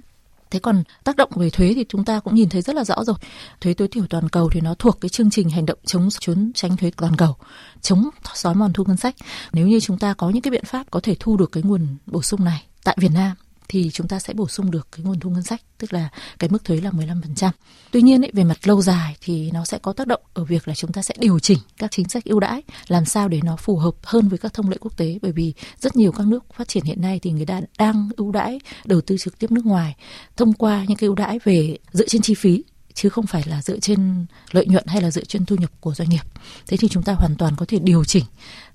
Thế 0.51 0.59
còn 0.59 0.83
tác 1.03 1.15
động 1.15 1.29
về 1.35 1.49
thuế 1.49 1.73
thì 1.75 1.85
chúng 1.89 2.05
ta 2.05 2.19
cũng 2.19 2.35
nhìn 2.35 2.49
thấy 2.49 2.61
rất 2.61 2.75
là 2.75 2.83
rõ 2.83 3.03
rồi. 3.03 3.15
Thuế 3.61 3.73
tối 3.73 3.87
thiểu 3.87 4.07
toàn 4.09 4.29
cầu 4.29 4.49
thì 4.49 4.61
nó 4.61 4.75
thuộc 4.79 5.01
cái 5.01 5.09
chương 5.09 5.29
trình 5.29 5.49
hành 5.49 5.65
động 5.65 5.79
chống 5.85 6.09
trốn 6.19 6.51
tránh 6.55 6.77
thuế 6.77 6.91
toàn 6.97 7.15
cầu, 7.15 7.35
chống 7.81 8.09
xói 8.33 8.55
mòn 8.55 8.73
thu 8.73 8.83
ngân 8.87 8.97
sách. 8.97 9.15
Nếu 9.53 9.67
như 9.67 9.79
chúng 9.79 9.97
ta 9.97 10.13
có 10.13 10.29
những 10.29 10.41
cái 10.41 10.51
biện 10.51 10.65
pháp 10.65 10.91
có 10.91 10.99
thể 11.03 11.15
thu 11.19 11.37
được 11.37 11.51
cái 11.51 11.63
nguồn 11.63 11.87
bổ 12.05 12.21
sung 12.21 12.43
này 12.43 12.65
tại 12.83 12.97
Việt 12.99 13.11
Nam 13.13 13.35
thì 13.69 13.89
chúng 13.93 14.07
ta 14.07 14.19
sẽ 14.19 14.33
bổ 14.33 14.47
sung 14.47 14.71
được 14.71 14.87
cái 14.91 15.05
nguồn 15.05 15.19
thu 15.19 15.29
ngân 15.29 15.43
sách, 15.43 15.61
tức 15.77 15.93
là 15.93 16.09
cái 16.39 16.49
mức 16.49 16.63
thuế 16.63 16.77
là 16.81 16.89
15%. 16.89 17.49
Tuy 17.91 18.01
nhiên 18.01 18.25
ấy, 18.25 18.31
về 18.33 18.43
mặt 18.43 18.67
lâu 18.67 18.81
dài 18.81 19.15
thì 19.21 19.51
nó 19.51 19.65
sẽ 19.65 19.77
có 19.77 19.93
tác 19.93 20.07
động 20.07 20.21
ở 20.33 20.43
việc 20.43 20.67
là 20.67 20.75
chúng 20.75 20.91
ta 20.91 21.01
sẽ 21.01 21.15
điều 21.19 21.39
chỉnh 21.39 21.57
các 21.77 21.91
chính 21.91 22.09
sách 22.09 22.23
ưu 22.23 22.39
đãi 22.39 22.63
làm 22.87 23.05
sao 23.05 23.27
để 23.27 23.39
nó 23.43 23.55
phù 23.55 23.77
hợp 23.77 23.95
hơn 24.03 24.27
với 24.27 24.37
các 24.37 24.53
thông 24.53 24.69
lệ 24.69 24.77
quốc 24.79 24.97
tế 24.97 25.19
bởi 25.21 25.31
vì 25.31 25.53
rất 25.79 25.95
nhiều 25.95 26.11
các 26.11 26.27
nước 26.27 26.43
phát 26.53 26.67
triển 26.67 26.83
hiện 26.83 27.01
nay 27.01 27.19
thì 27.19 27.31
người 27.31 27.45
ta 27.45 27.61
đang 27.77 28.09
ưu 28.17 28.31
đãi 28.31 28.59
đầu 28.85 29.01
tư 29.01 29.17
trực 29.17 29.39
tiếp 29.39 29.51
nước 29.51 29.65
ngoài 29.65 29.95
thông 30.37 30.53
qua 30.53 30.85
những 30.87 30.97
cái 30.97 31.07
ưu 31.07 31.15
đãi 31.15 31.39
về 31.43 31.77
dựa 31.91 32.07
trên 32.07 32.21
chi 32.21 32.33
phí 32.33 32.63
chứ 32.97 33.09
không 33.09 33.27
phải 33.27 33.43
là 33.45 33.61
dựa 33.61 33.79
trên 33.79 34.25
lợi 34.51 34.65
nhuận 34.65 34.83
hay 34.87 35.01
là 35.01 35.11
dựa 35.11 35.23
trên 35.23 35.45
thu 35.45 35.55
nhập 35.55 35.71
của 35.79 35.93
doanh 35.93 36.09
nghiệp. 36.09 36.21
Thế 36.67 36.77
thì 36.77 36.87
chúng 36.87 37.03
ta 37.03 37.13
hoàn 37.13 37.35
toàn 37.35 37.55
có 37.55 37.65
thể 37.67 37.79
điều 37.79 38.05
chỉnh 38.05 38.23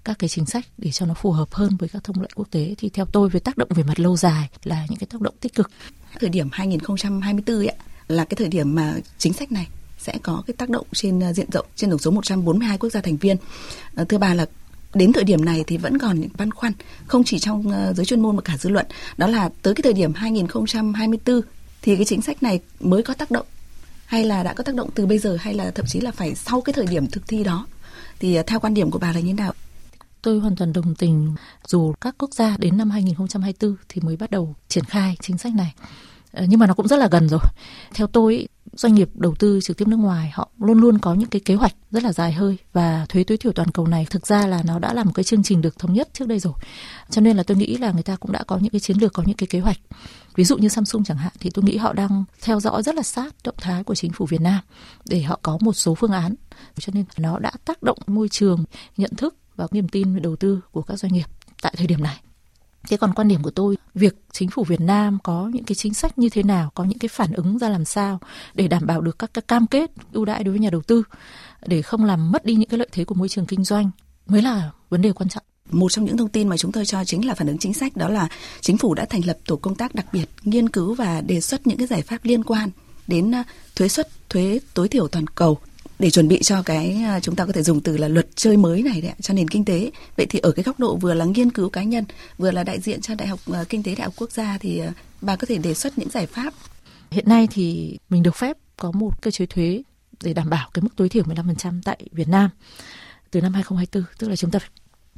các 0.05 0.19
cái 0.19 0.29
chính 0.29 0.47
sách 0.47 0.65
để 0.79 0.91
cho 0.91 1.07
nó 1.07 1.15
phù 1.15 1.33
hợp 1.33 1.53
hơn 1.53 1.77
với 1.77 1.89
các 1.89 2.05
thông 2.05 2.21
lệ 2.21 2.29
quốc 2.35 2.49
tế 2.51 2.75
thì 2.79 2.89
theo 2.89 3.05
tôi 3.13 3.29
về 3.29 3.41
tác 3.41 3.57
động 3.57 3.69
về 3.75 3.83
mặt 3.83 4.01
lâu 4.01 4.17
dài 4.17 4.49
là 4.65 4.87
những 4.89 4.99
cái 4.99 5.07
tác 5.11 5.21
động 5.21 5.35
tích 5.41 5.55
cực. 5.55 5.71
Thời 6.21 6.31
điểm 6.31 6.49
2024 6.53 7.57
ấy, 7.57 7.73
là 8.09 8.25
cái 8.25 8.37
thời 8.37 8.49
điểm 8.49 8.75
mà 8.75 8.95
chính 9.19 9.33
sách 9.33 9.53
này 9.53 9.69
sẽ 9.99 10.19
có 10.23 10.43
cái 10.47 10.55
tác 10.59 10.71
động 10.71 10.87
trên 10.93 11.23
à, 11.23 11.33
diện 11.33 11.51
rộng 11.53 11.67
trên 11.77 11.91
tổng 11.91 11.99
số 11.99 12.11
142 12.11 12.79
quốc 12.79 12.91
gia 12.91 13.01
thành 13.01 13.17
viên. 13.17 13.37
À, 13.95 14.05
thưa 14.05 14.19
bà 14.19 14.35
là 14.35 14.47
đến 14.95 15.13
thời 15.13 15.25
điểm 15.25 15.45
này 15.45 15.65
thì 15.67 15.77
vẫn 15.77 15.99
còn 15.99 16.21
những 16.21 16.31
băn 16.37 16.51
khoăn 16.51 16.73
không 17.07 17.25
chỉ 17.25 17.39
trong 17.39 17.71
à, 17.71 17.93
giới 17.93 18.07
chuyên 18.07 18.21
môn 18.21 18.37
mà 18.37 18.43
cả 18.43 18.57
dư 18.57 18.71
luận 18.71 18.87
đó 19.17 19.27
là 19.27 19.51
tới 19.63 19.75
cái 19.75 19.83
thời 19.83 19.93
điểm 19.93 20.15
2024 20.15 21.41
thì 21.83 21.97
cái 21.97 22.05
chính 22.05 22.23
sách 22.23 22.43
này 22.43 22.61
mới 22.81 23.03
có 23.03 23.15
tác 23.15 23.31
động 23.31 23.47
hay 24.13 24.25
là 24.25 24.43
đã 24.43 24.55
có 24.55 24.65
tác 24.65 24.75
động 24.75 24.91
từ 24.95 25.07
bây 25.07 25.19
giờ 25.19 25.37
hay 25.41 25.55
là 25.55 25.71
thậm 25.71 25.87
chí 25.87 26.01
là 26.01 26.11
phải 26.11 26.35
sau 26.35 26.61
cái 26.61 26.73
thời 26.73 26.87
điểm 26.87 27.07
thực 27.07 27.29
thi 27.29 27.45
đó? 27.45 27.67
Thì 28.21 28.35
à, 28.35 28.43
theo 28.47 28.61
quan 28.61 28.75
điểm 28.75 28.91
của 28.91 28.99
bà 28.99 29.13
là 29.13 29.21
như 29.21 29.27
thế 29.27 29.33
nào? 29.33 29.53
Tôi 30.23 30.41
hoàn 30.41 30.57
toàn 30.57 30.73
đồng 30.73 30.95
tình. 30.95 31.35
Dù 31.67 31.93
các 32.01 32.15
quốc 32.19 32.35
gia 32.35 32.57
đến 32.59 32.79
năm 32.79 32.91
2024 32.91 33.77
thì 33.89 34.01
mới 34.01 34.17
bắt 34.17 34.31
đầu 34.31 34.55
triển 34.69 34.85
khai 34.85 35.17
chính 35.21 35.39
sách 35.39 35.53
này. 35.55 35.75
Ờ, 36.33 36.45
nhưng 36.49 36.61
mà 36.61 36.67
nó 36.67 36.75
cũng 36.75 36.89
rất 36.89 36.97
là 36.97 37.09
gần 37.11 37.29
rồi. 37.29 37.41
Theo 37.95 38.07
tôi, 38.07 38.49
doanh 38.73 38.95
nghiệp 38.95 39.11
đầu 39.15 39.35
tư 39.35 39.61
trực 39.63 39.77
tiếp 39.77 39.89
nước 39.89 39.97
ngoài, 39.97 40.31
họ 40.35 40.49
luôn 40.59 40.81
luôn 40.81 40.99
có 40.99 41.15
những 41.15 41.29
cái 41.29 41.41
kế 41.41 41.55
hoạch 41.55 41.75
rất 41.91 42.03
là 42.03 42.13
dài 42.13 42.33
hơi 42.33 42.59
và 42.73 43.07
thuế 43.09 43.25
tối 43.25 43.39
thiểu 43.39 43.53
toàn 43.53 43.71
cầu 43.71 43.87
này 43.87 44.07
thực 44.11 44.27
ra 44.27 44.47
là 44.47 44.63
nó 44.67 44.79
đã 44.79 44.95
là 44.95 45.05
một 45.05 45.13
cái 45.15 45.25
chương 45.25 45.43
trình 45.43 45.63
được 45.63 45.79
thống 45.79 45.93
nhất 45.93 46.09
trước 46.13 46.29
đây 46.29 46.39
rồi. 46.39 46.53
Cho 47.11 47.21
nên 47.21 47.37
là 47.37 47.43
tôi 47.43 47.57
nghĩ 47.57 47.77
là 47.77 47.93
người 47.93 48.03
ta 48.03 48.17
cũng 48.17 48.33
đã 48.33 48.45
có 48.47 48.59
những 48.59 48.71
cái 48.71 48.81
chiến 48.81 48.99
lược, 48.99 49.13
có 49.13 49.23
những 49.27 49.37
cái 49.37 49.47
kế 49.47 49.61
hoạch. 49.61 49.79
Ví 50.37 50.45
dụ 50.45 50.57
như 50.59 50.69
Samsung 50.69 51.05
chẳng 51.05 51.17
hạn, 51.17 51.33
thì 51.41 51.51
tôi 51.51 51.65
nghĩ 51.65 51.77
họ 51.77 51.93
đang 51.93 52.25
theo 52.43 52.61
dõi 52.61 52.83
rất 52.83 52.95
là 52.95 53.03
sát 53.03 53.35
động 53.45 53.55
thái 53.59 53.85
của 53.85 53.95
chính 53.95 54.13
phủ 54.13 54.27
Việt 54.27 54.41
Nam 54.41 54.61
để 55.05 55.23
họ 55.23 55.39
có 55.43 55.59
một 55.61 55.73
số 55.73 55.95
phương 55.95 56.13
án. 56.13 56.35
Cho 56.79 56.93
nên 56.95 57.05
nó 57.17 57.39
đã 57.39 57.53
tác 57.65 57.83
động 57.83 57.99
môi 58.07 58.29
trường, 58.29 58.65
nhận 58.97 59.15
thức 59.17 59.37
và 59.57 59.67
niềm 59.71 59.89
tin 59.89 60.15
về 60.15 60.21
đầu 60.21 60.37
tư 60.37 60.61
của 60.73 60.83
các 60.83 60.97
doanh 60.97 61.13
nghiệp 61.13 61.27
tại 61.63 61.75
thời 61.77 61.87
điểm 61.87 62.03
này. 62.03 62.21
Thế 62.89 62.97
còn 62.97 63.15
quan 63.15 63.29
điểm 63.29 63.43
của 63.43 63.51
tôi, 63.51 63.77
việc 63.95 64.15
chính 64.33 64.51
phủ 64.51 64.65
Việt 64.65 64.81
Nam 64.81 65.19
có 65.23 65.51
những 65.55 65.65
cái 65.65 65.75
chính 65.75 65.95
sách 65.95 66.19
như 66.19 66.29
thế 66.29 66.43
nào, 66.43 66.71
có 66.75 66.85
những 66.85 66.99
cái 66.99 67.09
phản 67.09 67.33
ứng 67.33 67.59
ra 67.59 67.69
làm 67.69 67.85
sao 67.85 68.21
để 68.55 68.69
đảm 68.69 68.87
bảo 68.87 69.01
được 69.01 69.19
các 69.19 69.35
cái 69.35 69.43
cam 69.49 69.67
kết 69.67 69.91
ưu 70.13 70.25
đãi 70.25 70.45
đối 70.45 70.53
với 70.53 70.61
nhà 70.61 70.71
đầu 70.71 70.83
tư 70.83 71.03
để 71.67 71.83
không 71.83 72.05
làm 72.05 72.33
mất 72.33 72.45
đi 72.45 72.55
những 72.55 72.69
cái 72.69 72.79
lợi 72.79 72.89
thế 72.93 73.05
của 73.05 73.15
môi 73.15 73.29
trường 73.29 73.47
kinh 73.47 73.65
doanh 73.65 73.91
mới 74.27 74.43
là 74.43 74.71
vấn 74.91 75.03
đề 75.03 75.13
quan 75.13 75.29
trọng. 75.29 75.43
Một 75.71 75.93
trong 75.93 76.05
những 76.05 76.17
thông 76.17 76.29
tin 76.29 76.49
mà 76.49 76.57
chúng 76.57 76.73
tôi 76.73 76.87
cho 76.87 77.05
chính 77.05 77.27
là 77.27 77.35
phản 77.35 77.47
ứng 77.47 77.59
chính 77.59 77.75
sách 77.75 77.97
đó 77.97 78.09
là 78.09 78.29
chính 78.61 78.79
phủ 78.79 78.95
đã 78.95 79.05
thành 79.05 79.27
lập 79.27 79.39
tổ 79.47 79.57
công 79.57 79.75
tác 79.75 79.95
đặc 79.95 80.07
biệt 80.13 80.29
nghiên 80.43 80.69
cứu 80.69 80.95
và 80.95 81.21
đề 81.21 81.41
xuất 81.41 81.67
những 81.67 81.79
cái 81.79 81.87
giải 81.87 82.03
pháp 82.03 82.19
liên 82.23 82.45
quan 82.45 82.71
đến 83.07 83.31
ờ, 83.33 83.43
thuế 83.77 83.89
suất 83.89 84.09
thuế 84.29 84.61
tối 84.75 84.89
thiểu 84.89 85.09
toàn 85.09 85.27
cầu 85.27 85.59
để 86.03 86.11
chuẩn 86.11 86.29
bị 86.29 86.43
cho 86.43 86.63
cái 86.63 87.03
à, 87.07 87.21
chúng 87.21 87.37
ta 87.37 87.47
có 87.47 87.53
thể 87.53 87.63
dùng 87.63 87.81
từ 87.81 87.97
là 87.97 88.09
luật 88.09 88.27
chơi 88.35 88.57
mới 88.57 88.83
này 88.83 89.01
đấy 89.01 89.13
cho 89.21 89.35
nền 89.35 89.49
kinh 89.49 89.65
tế. 89.65 89.91
Vậy 90.17 90.27
thì 90.27 90.39
ở 90.39 90.53
cái 90.53 90.63
góc 90.63 90.81
độ 90.81 90.97
vừa 90.97 91.15
là 91.15 91.25
nghiên 91.25 91.51
cứu 91.51 91.69
cá 91.69 91.83
nhân, 91.83 92.05
vừa 92.39 92.51
là 92.51 92.65
đại 92.65 92.81
diện 92.81 93.01
cho 93.01 93.15
Đại 93.15 93.29
học 93.29 93.41
à, 93.53 93.65
Kinh 93.69 93.83
tế 93.83 93.95
Đại 93.95 94.05
học 94.05 94.15
Quốc 94.17 94.33
gia 94.33 94.59
thì 94.59 94.79
à, 94.79 94.93
bà 95.21 95.37
có 95.37 95.47
thể 95.47 95.59
đề 95.59 95.75
xuất 95.75 95.99
những 95.99 96.09
giải 96.09 96.27
pháp. 96.27 96.55
Hiện 97.11 97.25
nay 97.29 97.49
thì 97.51 97.99
mình 98.11 98.23
được 98.23 98.37
phép 98.37 98.57
có 98.77 98.93
một 98.93 99.23
cơ 99.23 99.31
chế 99.31 99.47
thuế 99.47 99.83
để 100.23 100.35
đảm 100.35 100.51
bảo 100.51 100.71
cái 100.75 100.83
mức 100.83 100.91
tối 100.97 101.09
thiểu 101.09 101.25
15% 101.25 101.81
tại 101.85 101.99
Việt 102.13 102.29
Nam 102.29 102.51
từ 103.31 103.41
năm 103.41 103.55
2024, 103.55 104.05
tức 104.19 104.29
là 104.29 104.37
chúng 104.37 104.51
ta 104.51 104.59
phải 104.59 104.71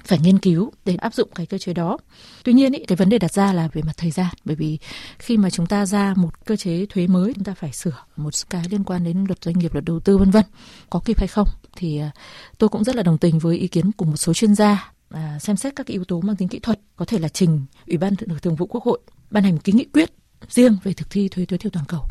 phải 0.04 0.18
nghiên 0.18 0.38
cứu 0.38 0.72
để 0.84 0.96
áp 0.96 1.14
dụng 1.14 1.28
cái 1.34 1.46
cơ 1.46 1.58
chế 1.58 1.72
đó. 1.72 1.98
Tuy 2.44 2.52
nhiên 2.52 2.72
ý, 2.72 2.84
cái 2.84 2.96
vấn 2.96 3.08
đề 3.08 3.18
đặt 3.18 3.32
ra 3.32 3.52
là 3.52 3.68
về 3.72 3.82
mặt 3.82 3.92
thời 3.96 4.10
gian 4.10 4.34
bởi 4.44 4.56
vì 4.56 4.78
khi 5.18 5.36
mà 5.36 5.50
chúng 5.50 5.66
ta 5.66 5.86
ra 5.86 6.14
một 6.16 6.44
cơ 6.44 6.56
chế 6.56 6.86
thuế 6.86 7.06
mới 7.06 7.34
chúng 7.34 7.44
ta 7.44 7.54
phải 7.54 7.72
sửa 7.72 7.96
một 8.16 8.30
cái 8.50 8.62
liên 8.70 8.84
quan 8.84 9.04
đến 9.04 9.24
luật 9.28 9.44
doanh 9.44 9.58
nghiệp, 9.58 9.74
luật 9.74 9.84
đầu 9.84 10.00
tư 10.00 10.18
vân 10.18 10.30
vân. 10.30 10.44
Có 10.90 11.00
kịp 11.04 11.18
hay 11.18 11.28
không 11.28 11.48
thì 11.76 11.98
à, 11.98 12.10
tôi 12.58 12.68
cũng 12.68 12.84
rất 12.84 12.96
là 12.96 13.02
đồng 13.02 13.18
tình 13.18 13.38
với 13.38 13.56
ý 13.56 13.68
kiến 13.68 13.92
của 13.92 14.04
một 14.04 14.16
số 14.16 14.34
chuyên 14.34 14.54
gia 14.54 14.92
à, 15.10 15.38
xem 15.40 15.56
xét 15.56 15.76
các 15.76 15.86
yếu 15.86 16.04
tố 16.04 16.20
mang 16.20 16.36
tính 16.36 16.48
kỹ 16.48 16.58
thuật 16.58 16.80
có 16.96 17.04
thể 17.04 17.18
là 17.18 17.28
trình 17.28 17.66
Ủy 17.86 17.96
ban 17.96 18.14
Thường 18.42 18.56
vụ 18.56 18.66
Quốc 18.66 18.84
hội 18.84 19.00
ban 19.30 19.44
hành 19.44 19.54
một 19.54 19.60
cái 19.64 19.72
nghị 19.72 19.84
quyết 19.84 20.10
riêng 20.48 20.76
về 20.84 20.92
thực 20.92 21.10
thi 21.10 21.28
thuế 21.28 21.44
tối 21.44 21.58
thiểu 21.58 21.70
toàn 21.70 21.86
cầu. 21.88 22.02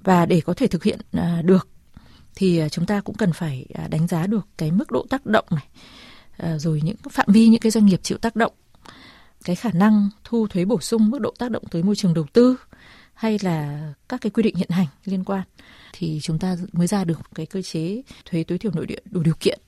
Và 0.00 0.26
để 0.26 0.40
có 0.40 0.54
thể 0.54 0.66
thực 0.66 0.84
hiện 0.84 1.00
à, 1.12 1.42
được 1.44 1.68
thì 2.34 2.58
à, 2.58 2.68
chúng 2.68 2.86
ta 2.86 3.00
cũng 3.00 3.16
cần 3.16 3.32
phải 3.32 3.66
à, 3.74 3.88
đánh 3.88 4.06
giá 4.08 4.26
được 4.26 4.46
cái 4.58 4.70
mức 4.70 4.90
độ 4.90 5.06
tác 5.10 5.26
động 5.26 5.44
này 5.50 5.64
Ờ, 6.36 6.58
rồi 6.58 6.80
những 6.84 6.96
phạm 7.10 7.26
vi, 7.28 7.48
những 7.48 7.60
cái 7.60 7.70
doanh 7.70 7.86
nghiệp 7.86 8.00
chịu 8.02 8.18
tác 8.18 8.36
động, 8.36 8.52
cái 9.44 9.56
khả 9.56 9.70
năng 9.72 10.10
thu 10.24 10.46
thuế 10.46 10.64
bổ 10.64 10.80
sung, 10.80 11.10
mức 11.10 11.20
độ 11.20 11.34
tác 11.38 11.50
động 11.50 11.64
tới 11.70 11.82
môi 11.82 11.96
trường 11.96 12.14
đầu 12.14 12.26
tư, 12.32 12.56
hay 13.14 13.38
là 13.42 13.92
các 14.08 14.20
cái 14.20 14.30
quy 14.30 14.42
định 14.42 14.54
hiện 14.54 14.70
hành 14.70 14.86
liên 15.04 15.24
quan, 15.24 15.42
thì 15.92 16.18
chúng 16.22 16.38
ta 16.38 16.56
mới 16.72 16.86
ra 16.86 17.04
được 17.04 17.20
cái 17.34 17.46
cơ 17.46 17.62
chế 17.62 18.02
thuế 18.24 18.44
tối 18.44 18.58
thiểu 18.58 18.72
nội 18.74 18.86
địa 18.86 19.00
đủ 19.10 19.22
điều 19.22 19.34
kiện 19.40 19.60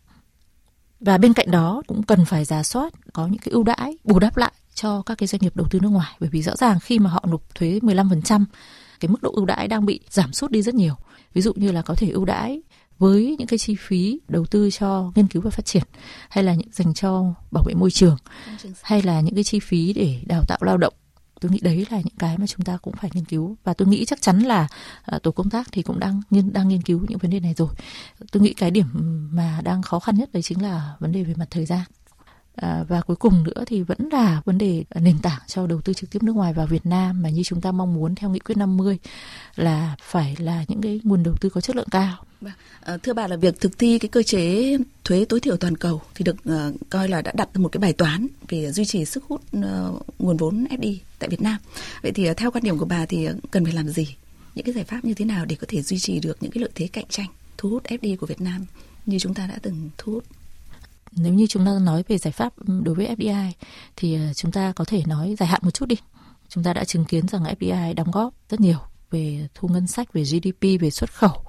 và 1.04 1.18
bên 1.18 1.33
cạnh 1.33 1.50
đó 1.50 1.83
cũng 1.87 2.02
cần 2.02 2.25
phải 2.25 2.44
giả 2.44 2.62
soát, 2.62 2.92
có 3.12 3.26
những 3.26 3.38
cái 3.38 3.52
ưu 3.52 3.64
đãi, 3.64 3.99
bù 4.04 4.18
đắp 4.18 4.37
lại 4.37 4.52
cho 4.75 5.02
các 5.02 5.18
cái 5.18 5.26
doanh 5.26 5.40
nghiệp 5.42 5.56
đầu 5.56 5.66
tư 5.71 5.80
nước 5.80 5.88
ngoài 5.88 6.16
bởi 6.21 6.30
vì 6.30 6.42
rõ 6.42 6.56
ràng 6.56 6.80
khi 6.80 6.99
mà 6.99 7.11
họ 7.11 7.25
nộp 7.28 7.54
thuế 7.54 7.78
15% 7.83 8.44
cái 9.00 9.09
mức 9.09 9.23
độ 9.23 9.33
ưu 9.35 9.44
đãi 9.44 9.68
đang 9.68 9.87
bị 9.87 10.00
giảm 10.11 10.33
sút 10.33 10.50
đi 10.50 10.62
rất 10.62 10.75
nhiều. 10.75 10.94
Ví 11.35 11.42
dụ 11.42 11.52
như 11.56 11.73
là 11.73 11.83
có 11.83 11.94
thể 11.94 12.09
ưu 12.09 12.25
đãi 12.25 12.62
với 12.99 13.37
những 13.39 13.49
cái 13.49 13.59
chi 13.59 13.77
phí 13.79 14.21
đầu 14.29 14.47
tư 14.47 14.71
cho 14.71 15.13
nghiên 15.15 15.27
cứu 15.27 15.43
và 15.43 15.51
phát 15.51 15.65
triển 15.65 15.83
hay 16.29 16.45
là 16.45 16.55
những 16.55 16.69
dành 16.73 16.95
cho 16.95 17.35
bảo 17.51 17.65
vệ 17.67 17.75
môi 17.75 17.91
trường 17.91 18.17
hay 18.83 19.03
là 19.03 19.21
những 19.21 19.35
cái 19.35 19.45
chi 19.45 19.61
phí 19.61 19.93
để 19.93 20.23
đào 20.27 20.43
tạo 20.49 20.59
lao 20.63 20.77
động 20.77 20.95
tôi 21.45 21.51
nghĩ 21.53 21.61
đấy 21.63 21.87
là 21.91 21.99
những 21.99 22.17
cái 22.19 22.39
mà 22.39 22.47
chúng 22.47 22.65
ta 22.65 22.77
cũng 22.77 22.95
phải 22.97 23.11
nghiên 23.15 23.25
cứu. 23.25 23.57
Và 23.65 23.75
tôi 23.75 23.89
nghĩ 23.89 24.05
chắc 24.05 24.23
chắn 24.23 24.39
là 24.39 24.69
uh, 25.17 25.23
tổ 25.23 25.31
công 25.31 25.51
tác 25.51 25.69
thì 25.73 25.83
cũng 25.83 25.99
đang 25.99 26.21
nghiên 26.31 26.53
đang 26.53 26.69
nghiên 26.69 26.83
cứu 26.83 27.07
những 27.09 27.19
vấn 27.19 27.31
đề 27.31 27.41
này 27.41 27.55
rồi. 27.55 27.69
Tôi 28.33 28.43
nghĩ 28.43 28.53
cái 28.53 28.71
điểm 28.71 28.87
mà 29.33 29.61
đang 29.65 29.83
khó 29.83 29.99
khăn 29.99 30.17
nhất 30.17 30.33
đấy 30.33 30.43
chính 30.43 30.63
là 30.63 30.97
vấn 31.01 31.13
đề 31.13 31.23
về 31.23 31.35
mặt 31.37 31.47
thời 31.51 31.67
gian 31.67 31.81
À, 32.56 32.84
và 32.88 33.00
cuối 33.00 33.16
cùng 33.16 33.44
nữa 33.44 33.64
thì 33.66 33.82
vẫn 33.82 33.99
là 34.12 34.42
vấn 34.44 34.58
đề 34.58 34.84
à, 34.90 35.00
nền 35.00 35.18
tảng 35.23 35.40
cho 35.46 35.66
đầu 35.66 35.80
tư 35.80 35.92
trực 35.92 36.11
tiếp 36.11 36.23
nước 36.23 36.37
ngoài 36.37 36.52
vào 36.52 36.66
Việt 36.66 36.87
Nam 36.87 37.23
mà 37.23 37.28
như 37.28 37.42
chúng 37.42 37.61
ta 37.61 37.73
mong 37.73 37.94
muốn 37.94 38.14
theo 38.14 38.30
nghị 38.30 38.38
quyết 38.38 38.56
50 38.58 38.99
là 39.56 39.96
phải 40.02 40.37
là 40.38 40.64
những 40.68 40.80
cái 40.80 41.00
nguồn 41.04 41.23
đầu 41.23 41.34
tư 41.40 41.49
có 41.49 41.61
chất 41.61 41.76
lượng 41.76 41.88
cao. 41.90 42.16
À, 42.80 42.96
thưa 43.02 43.12
bà 43.12 43.26
là 43.26 43.37
việc 43.37 43.61
thực 43.61 43.78
thi 43.78 43.99
cái 43.99 44.08
cơ 44.08 44.23
chế 44.23 44.76
thuế 45.04 45.25
tối 45.25 45.40
thiểu 45.40 45.56
toàn 45.56 45.76
cầu 45.76 46.02
thì 46.14 46.25
được 46.25 46.37
uh, 46.49 46.76
coi 46.90 47.08
là 47.08 47.23
đã 47.23 47.32
đặt 47.34 47.56
một 47.56 47.68
cái 47.68 47.78
bài 47.78 47.92
toán 47.92 48.26
về 48.49 48.73
duy 48.73 48.84
trì 48.84 49.04
sức 49.04 49.25
hút 49.28 49.42
uh, 49.58 49.62
nguồn 50.18 50.37
vốn 50.37 50.66
FDI 50.70 50.96
tại 51.18 51.28
Việt 51.28 51.42
Nam. 51.42 51.56
Vậy 52.02 52.12
thì 52.12 52.30
uh, 52.30 52.37
theo 52.37 52.50
quan 52.50 52.64
điểm 52.64 52.78
của 52.78 52.84
bà 52.84 53.06
thì 53.06 53.28
cần 53.50 53.64
phải 53.64 53.75
làm 53.75 53.88
gì? 53.88 54.16
Những 54.54 54.64
cái 54.64 54.75
giải 54.75 54.84
pháp 54.84 55.04
như 55.04 55.14
thế 55.14 55.25
nào 55.25 55.44
để 55.44 55.56
có 55.61 55.66
thể 55.68 55.82
duy 55.82 55.99
trì 55.99 56.20
được 56.20 56.37
những 56.40 56.52
cái 56.52 56.61
lợi 56.61 56.70
thế 56.75 56.88
cạnh 56.92 57.06
tranh 57.08 57.28
thu 57.58 57.70
hút 57.70 57.84
FDI 57.84 58.16
của 58.16 58.26
Việt 58.26 58.40
Nam 58.40 58.66
như 59.06 59.18
chúng 59.18 59.34
ta 59.34 59.46
đã 59.46 59.58
từng 59.62 59.90
thu 59.99 60.12
hút 60.12 60.25
nếu 61.16 61.35
như 61.35 61.47
chúng 61.47 61.66
ta 61.66 61.73
nói 61.83 62.04
về 62.09 62.18
giải 62.18 62.33
pháp 62.33 62.52
ừ, 62.56 62.80
đối 62.85 62.94
với 62.94 63.16
FDI 63.18 63.50
thì 63.97 64.14
ờ, 64.14 64.35
chúng 64.35 64.52
ta 64.52 64.73
có 64.73 64.85
thể 64.85 65.02
nói 65.06 65.35
dài 65.38 65.49
hạn 65.49 65.61
một 65.64 65.71
chút 65.71 65.87
đi. 65.87 65.97
Chúng 66.49 66.64
ta 66.64 66.73
đã 66.73 66.85
chứng 66.85 67.04
kiến 67.04 67.28
rằng 67.28 67.44
FDI 67.44 67.94
đóng 67.94 68.11
góp 68.11 68.35
rất 68.50 68.61
nhiều 68.61 68.78
về 69.11 69.49
thu 69.54 69.68
ngân 69.68 69.87
sách, 69.87 70.12
về 70.12 70.23
GDP, 70.23 70.80
về 70.80 70.90
xuất 70.90 71.12
khẩu, 71.14 71.44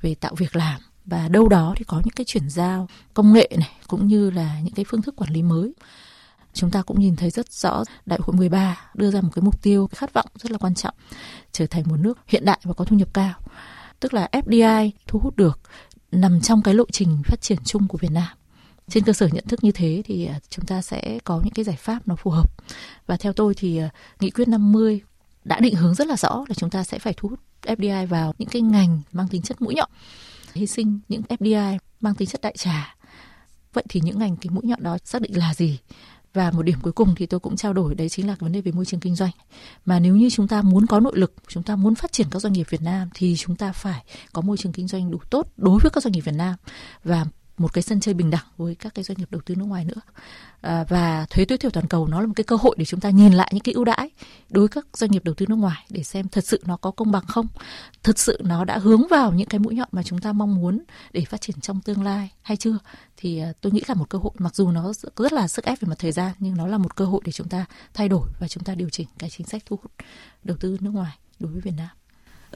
về 0.00 0.14
tạo 0.14 0.34
việc 0.34 0.56
làm 0.56 0.80
và 1.04 1.28
đâu 1.28 1.48
đó 1.48 1.74
thì 1.76 1.84
có 1.84 1.96
những 1.96 2.14
cái 2.16 2.24
chuyển 2.24 2.50
giao 2.50 2.88
công 3.14 3.32
nghệ 3.32 3.50
này 3.58 3.70
cũng 3.88 4.06
như 4.06 4.30
là 4.30 4.60
những 4.60 4.74
cái 4.74 4.84
phương 4.88 5.02
thức 5.02 5.16
quản 5.16 5.30
lý 5.32 5.42
mới. 5.42 5.72
Chúng 6.52 6.70
ta 6.70 6.82
cũng 6.82 7.00
nhìn 7.00 7.16
thấy 7.16 7.30
rất 7.30 7.52
rõ 7.52 7.84
Đại 8.06 8.18
hội 8.22 8.36
13 8.36 8.90
đưa 8.94 9.10
ra 9.10 9.20
một 9.20 9.30
cái 9.34 9.42
mục 9.42 9.62
tiêu, 9.62 9.86
cái 9.86 9.96
khát 9.96 10.12
vọng 10.12 10.26
rất 10.36 10.50
là 10.50 10.58
quan 10.58 10.74
trọng 10.74 10.94
trở 11.52 11.66
thành 11.66 11.84
một 11.86 11.96
nước 11.96 12.18
hiện 12.26 12.44
đại 12.44 12.58
và 12.62 12.74
có 12.74 12.84
thu 12.84 12.96
nhập 12.96 13.08
cao. 13.14 13.34
Tức 14.00 14.14
là 14.14 14.28
FDI 14.32 14.90
thu 15.06 15.18
hút 15.18 15.36
được 15.36 15.60
nằm 16.12 16.40
trong 16.40 16.62
cái 16.62 16.74
lộ 16.74 16.84
trình 16.92 17.22
phát 17.24 17.40
triển 17.40 17.58
chung 17.64 17.88
của 17.88 17.98
Việt 17.98 18.10
Nam 18.10 18.28
trên 18.88 19.04
cơ 19.04 19.12
sở 19.12 19.28
nhận 19.32 19.44
thức 19.48 19.64
như 19.64 19.72
thế 19.72 20.02
thì 20.04 20.26
à, 20.26 20.40
chúng 20.48 20.66
ta 20.66 20.82
sẽ 20.82 21.18
có 21.24 21.40
những 21.44 21.54
cái 21.54 21.64
giải 21.64 21.76
pháp 21.76 22.08
nó 22.08 22.16
phù 22.16 22.30
hợp. 22.30 22.50
Và 23.06 23.16
theo 23.16 23.32
tôi 23.32 23.54
thì 23.54 23.78
à, 23.78 23.90
nghị 24.20 24.30
quyết 24.30 24.48
50 24.48 25.00
đã 25.44 25.60
định 25.60 25.74
hướng 25.74 25.94
rất 25.94 26.06
là 26.06 26.16
rõ 26.16 26.44
là 26.48 26.54
chúng 26.54 26.70
ta 26.70 26.84
sẽ 26.84 26.98
phải 26.98 27.14
thu 27.16 27.28
hút 27.28 27.40
FDI 27.62 28.06
vào 28.06 28.34
những 28.38 28.48
cái 28.48 28.62
ngành 28.62 29.00
mang 29.12 29.28
tính 29.28 29.42
chất 29.42 29.62
mũi 29.62 29.74
nhọn. 29.74 29.90
Hy 30.54 30.66
sinh 30.66 31.00
những 31.08 31.22
FDI 31.28 31.78
mang 32.00 32.14
tính 32.14 32.28
chất 32.28 32.40
đại 32.40 32.54
trà. 32.56 32.96
Vậy 33.72 33.84
thì 33.88 34.00
những 34.04 34.18
ngành 34.18 34.36
cái 34.36 34.50
mũi 34.50 34.62
nhọn 34.64 34.82
đó 34.82 34.98
xác 35.04 35.22
định 35.22 35.38
là 35.38 35.54
gì? 35.54 35.78
Và 36.34 36.50
một 36.50 36.62
điểm 36.62 36.78
cuối 36.82 36.92
cùng 36.92 37.14
thì 37.14 37.26
tôi 37.26 37.40
cũng 37.40 37.56
trao 37.56 37.72
đổi, 37.72 37.94
đấy 37.94 38.08
chính 38.08 38.26
là 38.26 38.36
vấn 38.38 38.52
đề 38.52 38.60
về 38.60 38.72
môi 38.72 38.84
trường 38.84 39.00
kinh 39.00 39.14
doanh. 39.14 39.30
Mà 39.84 39.98
nếu 39.98 40.16
như 40.16 40.30
chúng 40.30 40.48
ta 40.48 40.62
muốn 40.62 40.86
có 40.86 41.00
nội 41.00 41.12
lực, 41.16 41.34
chúng 41.48 41.62
ta 41.62 41.76
muốn 41.76 41.94
phát 41.94 42.12
triển 42.12 42.26
các 42.30 42.38
doanh 42.38 42.52
nghiệp 42.52 42.66
Việt 42.70 42.82
Nam 42.82 43.08
thì 43.14 43.36
chúng 43.36 43.56
ta 43.56 43.72
phải 43.72 44.04
có 44.32 44.42
môi 44.42 44.56
trường 44.56 44.72
kinh 44.72 44.88
doanh 44.88 45.10
đủ 45.10 45.18
tốt 45.30 45.48
đối 45.56 45.78
với 45.82 45.90
các 45.90 46.02
doanh 46.02 46.12
nghiệp 46.12 46.20
Việt 46.20 46.34
Nam. 46.34 46.54
Và 47.04 47.26
một 47.58 47.72
cái 47.72 47.82
sân 47.82 48.00
chơi 48.00 48.14
bình 48.14 48.30
đẳng 48.30 48.44
với 48.56 48.74
các 48.74 48.94
cái 48.94 49.04
doanh 49.04 49.18
nghiệp 49.18 49.30
đầu 49.30 49.40
tư 49.44 49.54
nước 49.54 49.64
ngoài 49.64 49.84
nữa. 49.84 50.00
À, 50.60 50.84
và 50.88 51.26
thuế 51.30 51.44
tối 51.44 51.58
thiểu 51.58 51.70
toàn 51.70 51.86
cầu 51.86 52.06
nó 52.06 52.20
là 52.20 52.26
một 52.26 52.32
cái 52.36 52.44
cơ 52.44 52.56
hội 52.56 52.74
để 52.78 52.84
chúng 52.84 53.00
ta 53.00 53.10
nhìn 53.10 53.32
lại 53.32 53.50
những 53.52 53.62
cái 53.62 53.72
ưu 53.72 53.84
đãi 53.84 54.10
đối 54.50 54.62
với 54.62 54.68
các 54.68 54.86
doanh 54.92 55.10
nghiệp 55.10 55.24
đầu 55.24 55.34
tư 55.34 55.46
nước 55.48 55.56
ngoài 55.56 55.86
để 55.90 56.02
xem 56.02 56.28
thật 56.28 56.44
sự 56.44 56.62
nó 56.66 56.76
có 56.76 56.90
công 56.90 57.12
bằng 57.12 57.26
không 57.26 57.46
thật 58.02 58.18
sự 58.18 58.40
nó 58.44 58.64
đã 58.64 58.78
hướng 58.78 59.08
vào 59.10 59.32
những 59.32 59.48
cái 59.48 59.58
mũi 59.58 59.74
nhọn 59.74 59.88
mà 59.92 60.02
chúng 60.02 60.20
ta 60.20 60.32
mong 60.32 60.54
muốn 60.54 60.84
để 61.12 61.24
phát 61.24 61.40
triển 61.40 61.60
trong 61.60 61.80
tương 61.80 62.02
lai 62.02 62.30
hay 62.42 62.56
chưa. 62.56 62.78
Thì 63.16 63.38
à, 63.38 63.52
tôi 63.60 63.72
nghĩ 63.72 63.82
là 63.88 63.94
một 63.94 64.08
cơ 64.08 64.18
hội 64.18 64.32
mặc 64.38 64.54
dù 64.54 64.70
nó 64.70 64.92
rất 65.16 65.32
là 65.32 65.48
sức 65.48 65.64
ép 65.64 65.80
về 65.80 65.88
mặt 65.88 65.98
thời 65.98 66.12
gian 66.12 66.32
nhưng 66.38 66.56
nó 66.56 66.66
là 66.66 66.78
một 66.78 66.96
cơ 66.96 67.04
hội 67.04 67.20
để 67.24 67.32
chúng 67.32 67.48
ta 67.48 67.64
thay 67.94 68.08
đổi 68.08 68.28
và 68.38 68.48
chúng 68.48 68.64
ta 68.64 68.74
điều 68.74 68.88
chỉnh 68.88 69.08
cái 69.18 69.30
chính 69.30 69.46
sách 69.46 69.62
thu 69.66 69.78
hút 69.82 69.92
đầu 70.44 70.56
tư 70.60 70.76
nước 70.80 70.90
ngoài 70.90 71.18
đối 71.38 71.52
với 71.52 71.60
Việt 71.60 71.74
Nam 71.76 71.90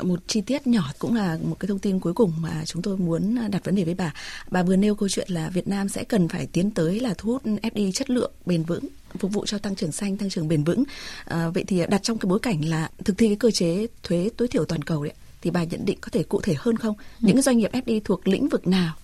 một 0.02 0.20
chi 0.26 0.40
tiết 0.40 0.66
nhỏ 0.66 0.92
cũng 0.98 1.14
là 1.14 1.38
một 1.44 1.56
cái 1.60 1.68
thông 1.68 1.78
tin 1.78 2.00
cuối 2.00 2.14
cùng 2.14 2.32
mà 2.40 2.62
chúng 2.66 2.82
tôi 2.82 2.96
muốn 2.96 3.50
đặt 3.50 3.64
vấn 3.64 3.76
đề 3.76 3.84
với 3.84 3.94
bà. 3.94 4.14
Bà 4.50 4.62
vừa 4.62 4.76
nêu 4.76 4.94
câu 4.94 5.08
chuyện 5.08 5.30
là 5.30 5.50
Việt 5.50 5.68
Nam 5.68 5.88
sẽ 5.88 6.04
cần 6.04 6.28
phải 6.28 6.46
tiến 6.46 6.70
tới 6.70 7.00
là 7.00 7.14
thu 7.18 7.32
hút 7.32 7.42
FDI 7.44 7.92
chất 7.92 8.10
lượng 8.10 8.32
bền 8.46 8.62
vững 8.62 8.84
phục 9.18 9.32
vụ 9.32 9.46
cho 9.46 9.58
tăng 9.58 9.76
trưởng 9.76 9.92
xanh, 9.92 10.16
tăng 10.16 10.30
trưởng 10.30 10.48
bền 10.48 10.64
vững. 10.64 10.84
À, 11.24 11.48
vậy 11.48 11.64
thì 11.66 11.82
đặt 11.88 12.02
trong 12.02 12.18
cái 12.18 12.28
bối 12.28 12.38
cảnh 12.38 12.64
là 12.64 12.90
thực 13.04 13.18
thi 13.18 13.26
cái 13.26 13.36
cơ 13.36 13.50
chế 13.50 13.86
thuế 14.02 14.30
tối 14.36 14.48
thiểu 14.48 14.64
toàn 14.64 14.82
cầu 14.82 15.04
đấy, 15.04 15.12
thì 15.42 15.50
bà 15.50 15.64
nhận 15.64 15.84
định 15.84 15.98
có 16.00 16.08
thể 16.12 16.22
cụ 16.22 16.40
thể 16.40 16.54
hơn 16.58 16.76
không? 16.76 16.94
Ừ. 16.98 17.04
Những 17.20 17.36
cái 17.36 17.42
doanh 17.42 17.58
nghiệp 17.58 17.70
FDI 17.72 18.00
thuộc 18.04 18.28
lĩnh 18.28 18.48
vực 18.48 18.66
nào 18.66 18.94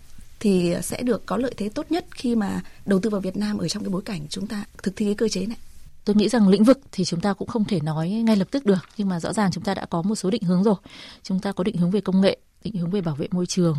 thì 0.40 0.74
sẽ 0.82 1.02
được 1.02 1.26
có 1.26 1.36
lợi 1.36 1.54
thế 1.56 1.68
tốt 1.68 1.86
nhất 1.90 2.06
khi 2.10 2.34
mà 2.34 2.62
đầu 2.86 3.00
tư 3.00 3.10
vào 3.10 3.20
Việt 3.20 3.36
Nam 3.36 3.58
ở 3.58 3.68
trong 3.68 3.82
cái 3.82 3.90
bối 3.90 4.02
cảnh 4.02 4.26
chúng 4.30 4.46
ta 4.46 4.64
thực 4.82 4.96
thi 4.96 5.04
cái 5.04 5.14
cơ 5.14 5.28
chế 5.28 5.46
này? 5.46 5.58
Tôi 6.04 6.16
nghĩ 6.16 6.28
rằng 6.28 6.48
lĩnh 6.48 6.64
vực 6.64 6.80
thì 6.92 7.04
chúng 7.04 7.20
ta 7.20 7.32
cũng 7.32 7.48
không 7.48 7.64
thể 7.64 7.80
nói 7.80 8.08
ngay 8.08 8.36
lập 8.36 8.48
tức 8.50 8.66
được 8.66 8.84
nhưng 8.96 9.08
mà 9.08 9.20
rõ 9.20 9.32
ràng 9.32 9.50
chúng 9.50 9.64
ta 9.64 9.74
đã 9.74 9.86
có 9.86 10.02
một 10.02 10.14
số 10.14 10.30
định 10.30 10.42
hướng 10.42 10.62
rồi. 10.62 10.74
Chúng 11.22 11.40
ta 11.40 11.52
có 11.52 11.64
định 11.64 11.76
hướng 11.76 11.90
về 11.90 12.00
công 12.00 12.20
nghệ 12.20 12.38
định 12.64 12.76
hướng 12.76 12.90
về 12.90 13.00
bảo 13.00 13.14
vệ 13.14 13.28
môi 13.30 13.46
trường 13.46 13.76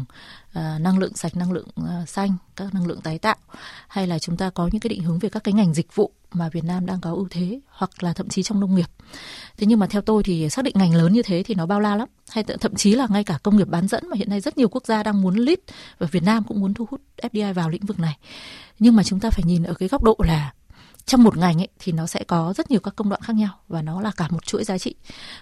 à, 0.53 0.79
năng 0.79 0.98
lượng 0.98 1.13
sạch 1.15 1.36
năng 1.36 1.51
lượng 1.51 1.67
à, 1.88 2.05
xanh 2.08 2.38
các 2.55 2.74
năng 2.74 2.88
lượng 2.88 3.01
tái 3.01 3.20
tạo 3.20 3.36
hay 3.88 4.08
là 4.08 4.20
chúng 4.20 4.38
ta 4.38 4.50
có 4.50 4.70
những 4.72 4.82
cái 4.82 4.89
định 4.89 5.03
hướng 5.03 5.20
về 5.20 5.29
các 5.29 5.44
cái 5.44 5.53
ngành 5.53 5.74
dịch 5.74 5.96
vụ 5.96 6.12
mà 6.34 6.50
Việt 6.50 6.63
Nam 6.63 6.86
đang 6.86 7.01
có 7.01 7.12
ưu 7.12 7.27
thế 7.32 7.60
hoặc 7.67 8.03
là 8.03 8.13
thậm 8.13 8.29
chí 8.29 8.44
trong 8.44 8.60
nông 8.60 8.75
nghiệp. 8.75 8.89
Thế 9.58 9.67
nhưng 9.67 9.79
mà 9.79 9.88
theo 9.88 10.01
tôi 10.01 10.24
thì 10.24 10.50
xác 10.50 10.65
định 10.65 10.74
ngành 10.77 10.96
lớn 10.96 11.13
như 11.13 11.22
thế 11.22 11.44
thì 11.44 11.55
nó 11.55 11.65
bao 11.65 11.79
la 11.79 11.96
lắm 11.96 12.08
hay 12.29 12.44
thậm 12.44 12.75
chí 12.75 12.96
là 12.96 13.08
ngay 13.10 13.24
cả 13.24 13.39
công 13.44 13.58
nghiệp 13.58 13.67
bán 13.67 13.88
dẫn 13.88 14.10
mà 14.10 14.17
hiện 14.17 14.29
nay 14.29 14.41
rất 14.41 14.58
nhiều 14.58 14.70
quốc 14.70 14.86
gia 14.86 15.03
đang 15.03 15.22
muốn 15.22 15.36
lead 15.36 15.60
và 15.98 16.08
Việt 16.12 16.24
Nam 16.24 16.44
cũng 16.44 16.60
muốn 16.60 16.74
thu 16.74 16.88
hút 16.89 17.01
FDI 17.22 17.53
vào 17.53 17.70
lĩnh 17.70 17.86
vực 17.86 18.00
này. 18.00 18.17
Nhưng 18.79 18.96
mà 18.96 19.03
chúng 19.03 19.20
ta 19.20 19.29
phải 19.29 19.44
nhìn 19.46 19.63
ở 19.63 19.74
cái 19.74 19.89
góc 19.89 20.03
độ 20.03 20.15
là 20.20 20.53
trong 21.06 21.24
một 21.24 21.38
ngành 21.38 21.62
ấy 21.62 21.68
thì 21.80 21.92
nó 21.92 22.08
sẽ 22.08 22.24
có 22.24 22.54
rất 22.58 22.72
nhiều 22.72 22.80
các 22.80 22.96
công 22.96 23.10
đoạn 23.10 23.22
khác 23.22 23.36
nhau 23.36 23.60
và 23.68 23.82
nó 23.82 24.02
là 24.02 24.12
cả 24.18 24.28
một 24.30 24.46
chuỗi 24.46 24.64
giá 24.64 24.78
trị 24.78 24.96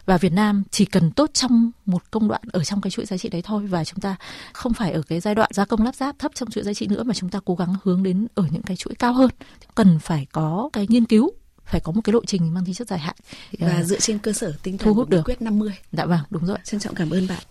và 0.06 0.18
Việt 0.18 0.34
Nam 0.34 0.64
chỉ 0.72 0.86
cần 0.86 1.12
tốt 1.12 1.30
trong 1.34 1.72
một 1.86 2.12
công 2.12 2.28
đoạn 2.28 2.42
ở 2.52 2.64
trong 2.64 2.82
cái 2.82 2.92
chuỗi 2.92 3.06
giá 3.06 3.18
trị 3.18 3.30
đấy 3.30 3.42
thôi 3.42 3.68
và 3.68 3.86
chúng 3.86 4.00
ta 4.00 4.16
không 4.54 4.74
phải 4.74 4.92
ở 4.92 5.02
cái 5.02 5.20
giai 5.20 5.36
đoạn 5.36 5.50
gia 5.54 5.66
công 5.66 5.84
lắp 5.84 5.96
ráp 5.96 6.20
thấp 6.20 6.32
trong 6.36 6.50
chuỗi 6.50 6.64
giá 6.64 6.74
trị 6.74 6.88
nữa 6.88 7.04
mà 7.04 7.14
chúng 7.14 7.30
ta 7.30 7.40
cố 7.46 7.56
gắng 7.56 7.76
hướng 7.84 8.04
đến 8.04 8.28
ở 8.36 8.44
những 8.52 8.64
cái 8.64 8.78
chuỗi 8.78 8.96
cao 8.96 9.14
hơn 9.14 9.30
cần 9.76 10.00
phải 10.00 10.28
có 10.32 10.70
cái 10.74 10.86
nghiên 10.90 11.06
cứu 11.06 11.32
phải 11.66 11.82
có 11.82 11.92
một 11.92 12.02
cái 12.04 12.14
lộ 12.14 12.26
trình 12.26 12.54
mang 12.54 12.66
tính 12.66 12.76
chất 12.76 12.88
dài 12.88 13.00
hạn 13.00 13.16
và 13.60 13.78
uh, 13.80 13.86
dựa 13.86 14.00
trên 14.00 14.20
cơ 14.20 14.34
sở 14.34 14.54
tinh 14.64 14.78
thần 14.78 14.86
thu 14.86 14.94
hút 14.94 15.10
được 15.10 15.22
quyết 15.26 15.42
50. 15.42 15.74
Dạ 15.92 16.06
vâng, 16.06 16.20
đúng 16.30 16.46
rồi. 16.46 16.58
Trân 16.64 16.80
trọng 16.80 16.96
cảm 16.96 17.10
ơn 17.10 17.28
bạn. 17.28 17.44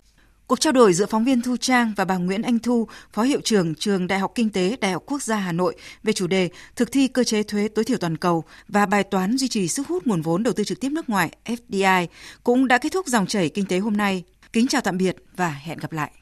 Cuộc 0.47 0.59
trao 0.59 0.73
đổi 0.73 0.93
giữa 0.93 1.05
phóng 1.05 1.25
viên 1.25 1.41
Thu 1.41 1.57
Trang 1.57 1.93
và 1.95 2.05
bà 2.05 2.17
Nguyễn 2.17 2.41
Anh 2.41 2.59
Thu, 2.59 2.87
Phó 3.13 3.23
Hiệu 3.23 3.41
trưởng 3.43 3.75
Trường 3.75 4.07
Đại 4.07 4.19
học 4.19 4.31
Kinh 4.35 4.49
tế 4.49 4.77
Đại 4.81 4.91
học 4.91 5.03
Quốc 5.05 5.21
gia 5.23 5.35
Hà 5.35 5.51
Nội 5.51 5.75
về 6.03 6.13
chủ 6.13 6.27
đề 6.27 6.49
thực 6.75 6.91
thi 6.91 7.07
cơ 7.07 7.23
chế 7.23 7.43
thuế 7.43 7.67
tối 7.67 7.85
thiểu 7.85 7.97
toàn 7.97 8.17
cầu 8.17 8.43
và 8.67 8.85
bài 8.85 9.03
toán 9.03 9.37
duy 9.37 9.47
trì 9.47 9.67
sức 9.67 9.87
hút 9.87 10.07
nguồn 10.07 10.21
vốn 10.21 10.43
đầu 10.43 10.53
tư 10.53 10.63
trực 10.63 10.79
tiếp 10.79 10.89
nước 10.89 11.09
ngoài 11.09 11.31
FDI 11.45 12.07
cũng 12.43 12.67
đã 12.67 12.77
kết 12.77 12.91
thúc 12.91 13.07
dòng 13.07 13.27
chảy 13.27 13.49
kinh 13.49 13.65
tế 13.65 13.79
hôm 13.79 13.97
nay. 13.97 14.23
Kính 14.53 14.67
chào 14.67 14.81
tạm 14.81 14.97
biệt 14.97 15.15
và 15.35 15.49
hẹn 15.49 15.77
gặp 15.77 15.91
lại. 15.91 16.11